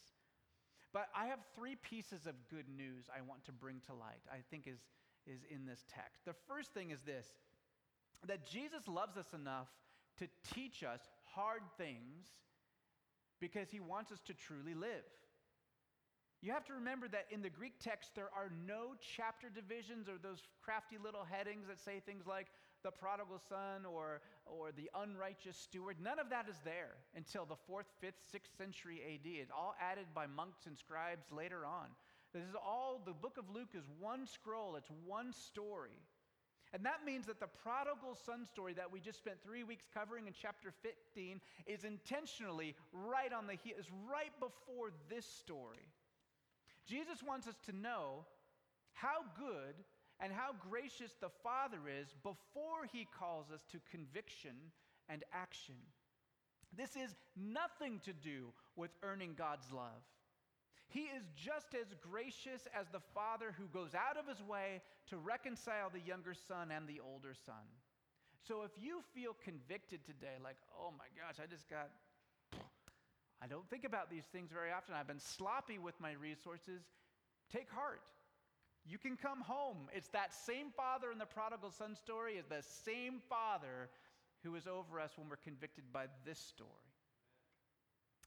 But 0.93 1.09
I 1.17 1.27
have 1.27 1.41
three 1.57 1.77
pieces 1.77 2.27
of 2.27 2.35
good 2.51 2.69
news 2.69 3.07
I 3.11 3.21
want 3.23 3.45
to 3.47 3.53
bring 3.53 3.81
to 3.87 3.95
light, 3.95 4.23
I 4.31 4.39
think 4.51 4.67
is, 4.67 4.79
is 5.27 5.41
in 5.51 5.67
this 5.67 5.85
text. 5.89 6.25
The 6.25 6.35
first 6.47 6.73
thing 6.73 6.91
is 6.91 7.01
this 7.05 7.27
that 8.27 8.47
Jesus 8.47 8.89
loves 8.89 9.19
us 9.19 9.35
enough 9.35 9.69
to 10.19 10.27
teach 10.55 10.83
us 10.83 11.01
hard 11.35 11.61
things 11.77 12.27
because 13.39 13.69
he 13.71 13.81
wants 13.81 14.13
us 14.13 14.21
to 14.27 14.33
truly 14.33 14.75
live. 14.75 15.05
You 16.41 16.53
have 16.53 16.65
to 16.67 16.75
remember 16.75 17.09
that 17.09 17.27
in 17.31 17.43
the 17.43 17.51
Greek 17.51 17.75
text, 17.81 18.15
there 18.15 18.29
are 18.37 18.51
no 18.67 18.95
chapter 19.01 19.49
divisions 19.49 20.09
or 20.09 20.15
those 20.23 20.43
crafty 20.63 20.97
little 21.03 21.25
headings 21.25 21.69
that 21.69 21.81
say 21.81 22.01
things 22.05 22.27
like, 22.27 22.49
the 22.85 22.93
prodigal 22.93 23.41
son 23.49 23.85
or, 23.85 24.21
or 24.47 24.71
the 24.71 24.89
unrighteous 24.95 25.57
steward. 25.57 25.97
None 26.01 26.21
of 26.21 26.31
that 26.31 26.49
is 26.49 26.57
there 26.65 26.95
until 27.17 27.47
the 27.47 27.57
fourth, 27.67 27.87
fifth, 28.01 28.23
sixth 28.31 28.53
century 28.57 29.01
AD. 29.03 29.25
It's 29.25 29.51
all 29.51 29.75
added 29.81 30.07
by 30.15 30.27
monks 30.27 30.67
and 30.67 30.79
scribes 30.79 31.33
later 31.33 31.67
on. 31.67 31.89
This 32.33 32.45
is 32.45 32.55
all, 32.55 33.01
the 33.05 33.13
book 33.13 33.39
of 33.39 33.49
Luke 33.49 33.75
is 33.75 33.85
one 33.99 34.27
scroll, 34.27 34.77
it's 34.77 34.91
one 35.07 35.33
story. 35.33 35.99
And 36.73 36.85
that 36.85 37.07
means 37.07 37.27
that 37.27 37.39
the 37.39 37.47
prodigal 37.63 38.19
son 38.27 38.45
story 38.45 38.75
that 38.75 38.91
we 38.91 38.99
just 38.99 39.19
spent 39.19 39.37
three 39.45 39.63
weeks 39.63 39.85
covering 39.95 40.27
in 40.27 40.35
chapter 40.35 40.73
15 40.83 41.41
is 41.67 41.85
intentionally 41.85 42.75
right 42.93 43.33
on 43.33 43.47
the 43.47 43.55
heel, 43.55 43.75
is 43.79 43.87
right 44.11 44.33
before 44.41 44.91
this 45.09 45.25
story. 45.25 45.87
Jesus 46.87 47.23
wants 47.23 47.47
us 47.47 47.55
to 47.67 47.73
know 47.73 48.27
how 48.93 49.23
good 49.39 49.75
and 50.25 50.33
how 50.33 50.57
gracious 50.71 51.13
the 51.21 51.29
Father 51.43 51.81
is 52.01 52.09
before 52.23 52.89
he 52.91 53.07
calls 53.21 53.51
us 53.53 53.61
to 53.71 53.79
conviction 53.91 54.57
and 55.11 55.23
action. 55.35 55.75
This 56.75 56.97
is 56.97 57.15
nothing 57.37 58.01
to 58.07 58.15
do 58.15 58.49
with 58.75 58.91
earning 59.03 59.35
God's 59.37 59.71
love. 59.71 60.01
He 60.89 61.13
is 61.13 61.25
just 61.37 61.75
as 61.75 61.93
gracious 62.01 62.67
as 62.73 62.87
the 62.89 63.05
Father 63.13 63.55
who 63.59 63.67
goes 63.69 63.95
out 63.95 64.17
of 64.17 64.27
his 64.27 64.41
way 64.43 64.81
to 65.11 65.19
reconcile 65.19 65.91
the 65.93 66.01
younger 66.01 66.33
son 66.33 66.71
and 66.71 66.89
the 66.89 67.01
older 67.05 67.35
son. 67.45 67.69
So 68.49 68.63
if 68.63 68.73
you 68.81 69.01
feel 69.15 69.37
convicted 69.45 70.07
today, 70.07 70.41
like, 70.43 70.57
oh 70.81 70.93
my 70.97 71.09
gosh, 71.21 71.37
I 71.37 71.47
just 71.47 71.69
got, 71.69 71.91
I 73.43 73.47
don't 73.47 73.69
think 73.69 73.85
about 73.85 74.11
these 74.11 74.25
things 74.33 74.51
very 74.51 74.73
often, 74.73 74.95
I've 74.95 75.07
been 75.07 75.21
sloppy 75.21 75.79
with 75.79 76.01
my 76.01 76.13
resources, 76.13 76.81
take 77.53 77.71
heart. 77.71 78.09
You 78.87 78.99
can 78.99 79.17
come 79.17 79.41
home. 79.41 79.89
It's 79.95 80.09
that 80.09 80.35
same 80.35 80.71
father 80.77 81.11
in 81.11 81.19
the 81.19 81.27
prodigal 81.27 81.71
son 81.71 81.95
story 81.95 82.35
is 82.35 82.47
the 82.47 82.63
same 82.85 83.21
father 83.29 83.89
who 84.43 84.55
is 84.57 84.67
over 84.67 85.01
us 85.01 85.13
when 85.17 85.29
we're 85.29 85.37
convicted 85.37 85.85
by 85.93 86.07
this 86.27 86.39
story. 86.39 86.69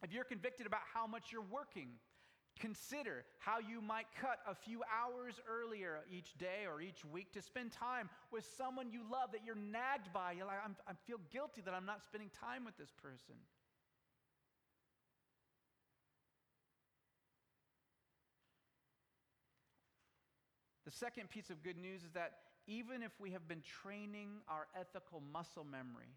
If 0.03 0.11
you're 0.11 0.23
convicted 0.23 0.65
about 0.65 0.81
how 0.93 1.05
much 1.05 1.31
you're 1.31 1.41
working, 1.41 1.89
consider 2.59 3.23
how 3.39 3.59
you 3.59 3.81
might 3.81 4.07
cut 4.19 4.39
a 4.47 4.55
few 4.55 4.81
hours 4.89 5.39
earlier 5.47 5.99
each 6.11 6.37
day 6.37 6.65
or 6.67 6.81
each 6.81 7.05
week 7.05 7.31
to 7.33 7.41
spend 7.41 7.71
time 7.71 8.09
with 8.31 8.45
someone 8.57 8.91
you 8.91 9.01
love 9.11 9.31
that 9.33 9.41
you're 9.45 9.55
nagged 9.55 10.11
by. 10.11 10.31
You're 10.31 10.47
like, 10.47 10.57
i 10.87 10.91
feel 11.05 11.19
guilty 11.31 11.61
that 11.61 11.73
I'm 11.73 11.85
not 11.85 12.03
spending 12.03 12.29
time 12.29 12.65
with 12.65 12.77
this 12.77 12.91
person. 13.01 13.35
The 20.88 20.95
second 20.95 21.30
piece 21.30 21.50
of 21.50 21.62
good 21.67 21.76
news 21.76 22.08
is 22.08 22.15
that 22.15 22.47
even 22.65 23.04
if 23.04 23.12
we 23.19 23.32
have 23.32 23.45
been 23.45 23.60
training 23.84 24.39
our 24.47 24.71
ethical 24.71 25.19
muscle 25.19 25.67
memory 25.67 26.15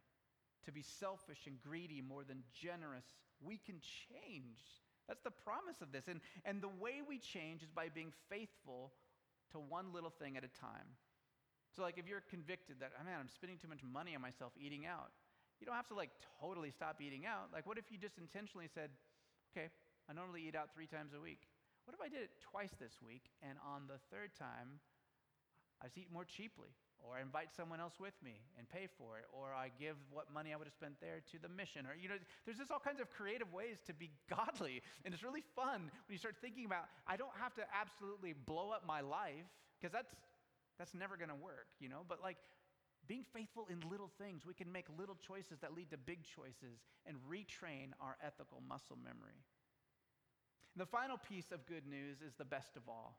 to 0.64 0.70
be 0.70 0.80
selfish 0.80 1.50
and 1.50 1.58
greedy 1.60 2.00
more 2.00 2.22
than 2.22 2.44
generous, 2.54 3.02
we 3.42 3.58
can 3.58 3.82
change. 3.82 4.62
That's 5.08 5.26
the 5.26 5.34
promise 5.34 5.82
of 5.82 5.90
this. 5.90 6.06
And, 6.06 6.20
and 6.44 6.62
the 6.62 6.70
way 6.70 7.02
we 7.02 7.18
change 7.18 7.64
is 7.64 7.70
by 7.74 7.88
being 7.88 8.12
faithful 8.30 8.92
to 9.50 9.58
one 9.58 9.92
little 9.92 10.14
thing 10.22 10.36
at 10.36 10.44
a 10.46 10.52
time. 10.62 10.94
So, 11.74 11.82
like, 11.82 11.98
if 11.98 12.06
you're 12.06 12.22
convicted 12.30 12.78
that, 12.78 12.92
oh, 12.94 13.02
man, 13.02 13.18
I'm 13.18 13.28
spending 13.28 13.58
too 13.58 13.66
much 13.66 13.82
money 13.82 14.14
on 14.14 14.22
myself 14.22 14.52
eating 14.54 14.86
out, 14.86 15.10
you 15.58 15.66
don't 15.66 15.74
have 15.74 15.88
to, 15.88 15.98
like, 15.98 16.10
totally 16.38 16.70
stop 16.70 17.02
eating 17.02 17.26
out. 17.26 17.50
Like, 17.52 17.66
what 17.66 17.76
if 17.76 17.90
you 17.90 17.98
just 17.98 18.18
intentionally 18.18 18.70
said, 18.72 18.90
okay, 19.50 19.66
I 20.08 20.12
normally 20.12 20.46
eat 20.46 20.54
out 20.54 20.70
three 20.72 20.86
times 20.86 21.10
a 21.10 21.20
week. 21.20 21.49
What 21.90 21.98
if 21.98 22.06
I 22.06 22.14
did 22.14 22.22
it 22.22 22.38
twice 22.38 22.70
this 22.78 23.02
week 23.02 23.34
and 23.42 23.58
on 23.66 23.90
the 23.90 23.98
third 24.14 24.30
time 24.38 24.78
I 25.82 25.90
just 25.90 25.98
eat 25.98 26.06
more 26.06 26.22
cheaply? 26.22 26.70
Or 27.02 27.18
I 27.18 27.20
invite 27.20 27.50
someone 27.50 27.82
else 27.82 27.98
with 27.98 28.14
me 28.22 28.46
and 28.54 28.68
pay 28.70 28.86
for 28.86 29.18
it, 29.18 29.26
or 29.34 29.50
I 29.50 29.74
give 29.74 29.98
what 30.14 30.30
money 30.30 30.54
I 30.54 30.56
would 30.56 30.70
have 30.70 30.78
spent 30.78 31.02
there 31.02 31.18
to 31.34 31.36
the 31.42 31.48
mission, 31.50 31.90
or 31.90 31.98
you 31.98 32.06
know, 32.06 32.14
there's 32.46 32.62
just 32.62 32.70
all 32.70 32.78
kinds 32.78 33.00
of 33.00 33.10
creative 33.10 33.50
ways 33.50 33.82
to 33.88 33.92
be 33.92 34.14
godly, 34.30 34.86
and 35.02 35.10
it's 35.12 35.24
really 35.24 35.42
fun 35.56 35.90
when 35.90 36.12
you 36.14 36.18
start 36.18 36.36
thinking 36.38 36.62
about. 36.62 36.86
I 37.08 37.16
don't 37.16 37.34
have 37.40 37.58
to 37.58 37.66
absolutely 37.74 38.38
blow 38.38 38.70
up 38.70 38.86
my 38.86 39.00
life 39.00 39.50
because 39.74 39.90
that's 39.90 40.14
that's 40.78 40.94
never 40.94 41.16
going 41.16 41.34
to 41.34 41.42
work, 41.42 41.74
you 41.80 41.88
know. 41.88 42.06
But 42.06 42.22
like 42.22 42.36
being 43.08 43.24
faithful 43.34 43.66
in 43.66 43.82
little 43.90 44.12
things, 44.14 44.46
we 44.46 44.54
can 44.54 44.70
make 44.70 44.86
little 44.94 45.18
choices 45.18 45.58
that 45.58 45.74
lead 45.74 45.90
to 45.90 45.98
big 45.98 46.22
choices 46.22 46.86
and 47.02 47.16
retrain 47.26 47.98
our 47.98 48.14
ethical 48.22 48.62
muscle 48.68 48.98
memory. 49.02 49.42
And 50.74 50.80
the 50.80 50.86
final 50.86 51.18
piece 51.18 51.52
of 51.52 51.66
good 51.66 51.86
news 51.86 52.18
is 52.26 52.34
the 52.38 52.44
best 52.44 52.76
of 52.76 52.82
all. 52.88 53.18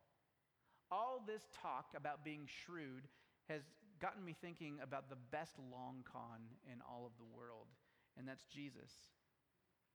All 0.91 1.23
this 1.25 1.43
talk 1.61 1.93
about 1.95 2.23
being 2.23 2.47
shrewd 2.65 3.07
has 3.47 3.61
gotten 4.01 4.23
me 4.25 4.35
thinking 4.41 4.79
about 4.81 5.09
the 5.09 5.17
best 5.31 5.53
long 5.71 6.03
con 6.11 6.41
in 6.71 6.79
all 6.89 7.05
of 7.05 7.11
the 7.17 7.37
world, 7.37 7.67
and 8.17 8.27
that's 8.27 8.45
Jesus. 8.45 8.91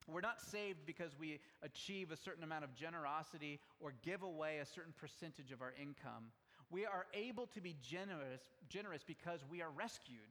We're 0.08 0.20
not 0.20 0.40
saved 0.40 0.86
because 0.86 1.18
we 1.18 1.40
achieve 1.62 2.12
a 2.12 2.16
certain 2.16 2.44
amount 2.44 2.62
of 2.62 2.74
generosity 2.76 3.58
or 3.80 3.92
give 4.02 4.22
away 4.22 4.58
a 4.58 4.66
certain 4.66 4.94
percentage 4.96 5.50
of 5.50 5.60
our 5.60 5.74
income. 5.80 6.30
We 6.70 6.86
are 6.86 7.06
able 7.12 7.46
to 7.48 7.60
be 7.60 7.74
generous, 7.82 8.42
generous 8.68 9.02
because 9.04 9.40
we 9.50 9.62
are 9.62 9.70
rescued. 9.70 10.30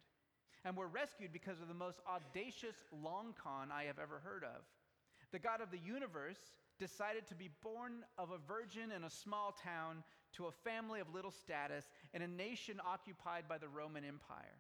And 0.64 0.78
we're 0.78 0.88
rescued 0.88 1.34
because 1.34 1.62
of 1.62 1.68
the 1.68 1.74
most 1.74 2.00
audacious 2.08 2.76
long 2.92 3.36
con 3.42 3.70
I 3.72 3.84
have 3.84 4.00
ever 4.00 4.22
heard 4.24 4.44
of. 4.44 4.64
The 5.32 5.40
God 5.40 5.60
of 5.62 5.72
the 5.72 5.78
universe 5.78 6.40
decided 6.80 7.28
to 7.28 7.36
be 7.36 7.50
born 7.64 8.04
of 8.18 8.32
a 8.32 8.38
virgin 8.38 8.92
in 8.92 9.04
a 9.04 9.10
small 9.10 9.56
town 9.64 10.04
to 10.34 10.46
a 10.46 10.52
family 10.52 11.00
of 11.00 11.14
little 11.14 11.32
status 11.32 11.86
in 12.14 12.22
a 12.22 12.28
nation 12.28 12.80
occupied 12.86 13.46
by 13.48 13.58
the 13.58 13.68
Roman 13.68 14.04
Empire. 14.04 14.60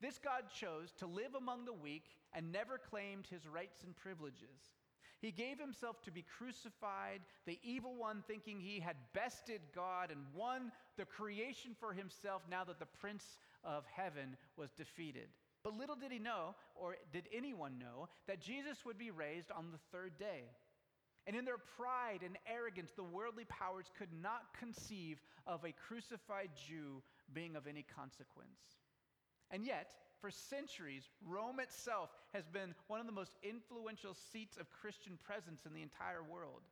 This 0.00 0.18
God 0.18 0.44
chose 0.54 0.92
to 0.98 1.06
live 1.06 1.34
among 1.36 1.64
the 1.64 1.72
weak 1.72 2.04
and 2.32 2.52
never 2.52 2.78
claimed 2.78 3.26
his 3.26 3.46
rights 3.46 3.82
and 3.82 3.96
privileges. 3.96 4.74
He 5.20 5.32
gave 5.32 5.58
himself 5.58 6.02
to 6.02 6.10
be 6.10 6.24
crucified, 6.38 7.22
the 7.46 7.58
evil 7.62 7.94
one 7.96 8.22
thinking 8.26 8.60
he 8.60 8.80
had 8.80 8.96
bested 9.14 9.60
God 9.74 10.10
and 10.10 10.20
won 10.34 10.70
the 10.98 11.06
creation 11.06 11.74
for 11.80 11.92
himself 11.94 12.42
now 12.50 12.64
that 12.64 12.78
the 12.78 12.86
prince 12.86 13.38
of 13.64 13.84
heaven 13.90 14.36
was 14.56 14.70
defeated. 14.72 15.28
But 15.64 15.76
little 15.76 15.96
did 15.96 16.12
he 16.12 16.18
know, 16.18 16.54
or 16.74 16.96
did 17.12 17.28
anyone 17.34 17.78
know, 17.78 18.08
that 18.28 18.40
Jesus 18.40 18.84
would 18.84 18.98
be 18.98 19.10
raised 19.10 19.50
on 19.50 19.72
the 19.72 19.78
third 19.90 20.18
day. 20.18 20.44
And 21.26 21.34
in 21.34 21.44
their 21.44 21.58
pride 21.58 22.20
and 22.24 22.38
arrogance, 22.46 22.92
the 22.94 23.02
worldly 23.02 23.44
powers 23.46 23.86
could 23.98 24.12
not 24.22 24.54
conceive 24.58 25.20
of 25.46 25.64
a 25.64 25.72
crucified 25.72 26.50
Jew 26.68 27.02
being 27.34 27.56
of 27.56 27.66
any 27.66 27.82
consequence. 27.82 28.78
And 29.50 29.64
yet, 29.64 29.92
for 30.20 30.30
centuries, 30.30 31.08
Rome 31.26 31.60
itself 31.60 32.10
has 32.32 32.46
been 32.46 32.74
one 32.86 33.00
of 33.00 33.06
the 33.06 33.12
most 33.12 33.32
influential 33.42 34.14
seats 34.32 34.56
of 34.56 34.70
Christian 34.70 35.18
presence 35.24 35.66
in 35.66 35.74
the 35.74 35.82
entire 35.82 36.22
world. 36.22 36.62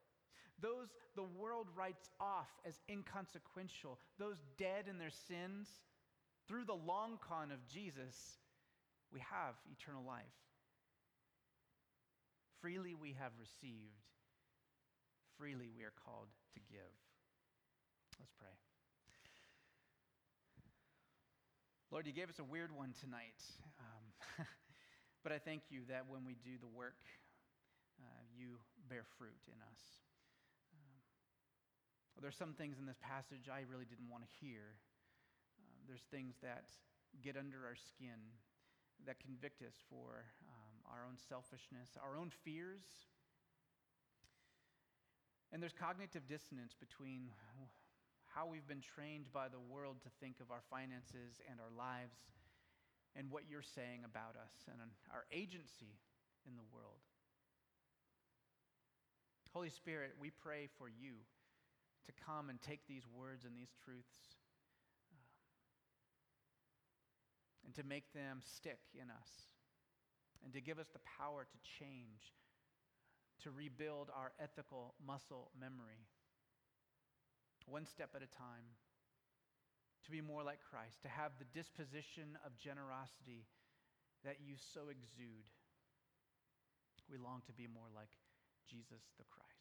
Those 0.60 0.88
the 1.16 1.24
world 1.24 1.66
writes 1.74 2.10
off 2.20 2.48
as 2.66 2.80
inconsequential, 2.88 3.98
those 4.18 4.36
dead 4.56 4.86
in 4.88 4.98
their 4.98 5.10
sins, 5.10 5.68
through 6.46 6.64
the 6.64 6.74
long 6.74 7.18
con 7.26 7.50
of 7.50 7.66
Jesus, 7.66 8.38
we 9.12 9.20
have 9.20 9.54
eternal 9.70 10.04
life. 10.06 10.24
Freely 12.60 12.94
we 12.94 13.14
have 13.18 13.32
received, 13.38 14.13
freely 15.38 15.68
we 15.70 15.82
are 15.82 15.94
called 16.04 16.28
to 16.54 16.60
give. 16.70 16.94
Let's 18.18 18.32
pray. 18.38 18.54
Lord, 21.90 22.06
you 22.06 22.12
gave 22.12 22.28
us 22.28 22.42
a 22.42 22.44
weird 22.44 22.74
one 22.74 22.90
tonight. 22.98 23.38
Um, 23.78 24.46
but 25.22 25.30
I 25.30 25.38
thank 25.38 25.70
you 25.70 25.86
that 25.86 26.10
when 26.10 26.26
we 26.26 26.34
do 26.42 26.58
the 26.58 26.66
work, 26.66 26.98
uh, 28.02 28.22
you 28.34 28.58
bear 28.90 29.06
fruit 29.14 29.38
in 29.46 29.58
us. 29.62 29.82
Um, 30.74 30.98
well, 32.14 32.22
there's 32.22 32.34
some 32.34 32.54
things 32.54 32.82
in 32.82 32.86
this 32.86 32.98
passage 32.98 33.46
I 33.46 33.62
really 33.70 33.86
didn't 33.86 34.10
want 34.10 34.26
to 34.26 34.30
hear. 34.42 34.74
Um, 35.62 35.86
there's 35.86 36.02
things 36.10 36.34
that 36.42 36.66
get 37.22 37.38
under 37.38 37.62
our 37.62 37.78
skin 37.78 38.18
that 39.06 39.22
convict 39.22 39.62
us 39.62 39.78
for 39.86 40.26
um, 40.50 40.74
our 40.90 41.06
own 41.06 41.14
selfishness, 41.14 41.94
our 42.02 42.18
own 42.18 42.34
fears. 42.42 42.82
And 45.54 45.62
there's 45.62 45.72
cognitive 45.72 46.26
dissonance 46.26 46.74
between 46.74 47.30
how 48.34 48.50
we've 48.50 48.66
been 48.66 48.82
trained 48.82 49.30
by 49.30 49.46
the 49.46 49.62
world 49.62 50.02
to 50.02 50.10
think 50.18 50.42
of 50.42 50.50
our 50.50 50.66
finances 50.66 51.38
and 51.46 51.62
our 51.62 51.70
lives, 51.70 52.18
and 53.14 53.30
what 53.30 53.46
you're 53.46 53.62
saying 53.62 54.02
about 54.02 54.34
us 54.34 54.66
and 54.66 54.82
our 55.14 55.22
agency 55.30 55.94
in 56.42 56.58
the 56.58 56.66
world. 56.74 56.98
Holy 59.54 59.70
Spirit, 59.70 60.18
we 60.18 60.34
pray 60.34 60.66
for 60.74 60.90
you 60.90 61.22
to 62.06 62.12
come 62.26 62.50
and 62.50 62.60
take 62.60 62.82
these 62.90 63.06
words 63.06 63.46
and 63.46 63.54
these 63.54 63.70
truths 63.86 64.34
uh, 65.14 65.22
and 67.62 67.74
to 67.78 67.86
make 67.86 68.10
them 68.12 68.42
stick 68.42 68.82
in 68.98 69.06
us 69.06 69.30
and 70.42 70.52
to 70.52 70.60
give 70.60 70.82
us 70.82 70.90
the 70.92 70.98
power 71.06 71.46
to 71.46 71.58
change, 71.78 72.34
to 73.42 73.50
rebuild 73.50 74.10
our 74.14 74.32
ethical 74.38 74.94
muscle 75.04 75.50
memory 75.58 76.06
one 77.66 77.86
step 77.86 78.10
at 78.14 78.22
a 78.22 78.28
time, 78.28 78.76
to 80.04 80.10
be 80.10 80.20
more 80.20 80.42
like 80.42 80.60
Christ, 80.60 81.00
to 81.02 81.08
have 81.08 81.32
the 81.38 81.48
disposition 81.56 82.36
of 82.44 82.56
generosity 82.58 83.48
that 84.24 84.36
you 84.44 84.56
so 84.56 84.92
exude. 84.92 85.48
We 87.10 87.16
long 87.16 87.42
to 87.46 87.52
be 87.52 87.66
more 87.66 87.88
like 87.94 88.12
Jesus 88.68 89.12
the 89.16 89.24
Christ. 89.24 89.53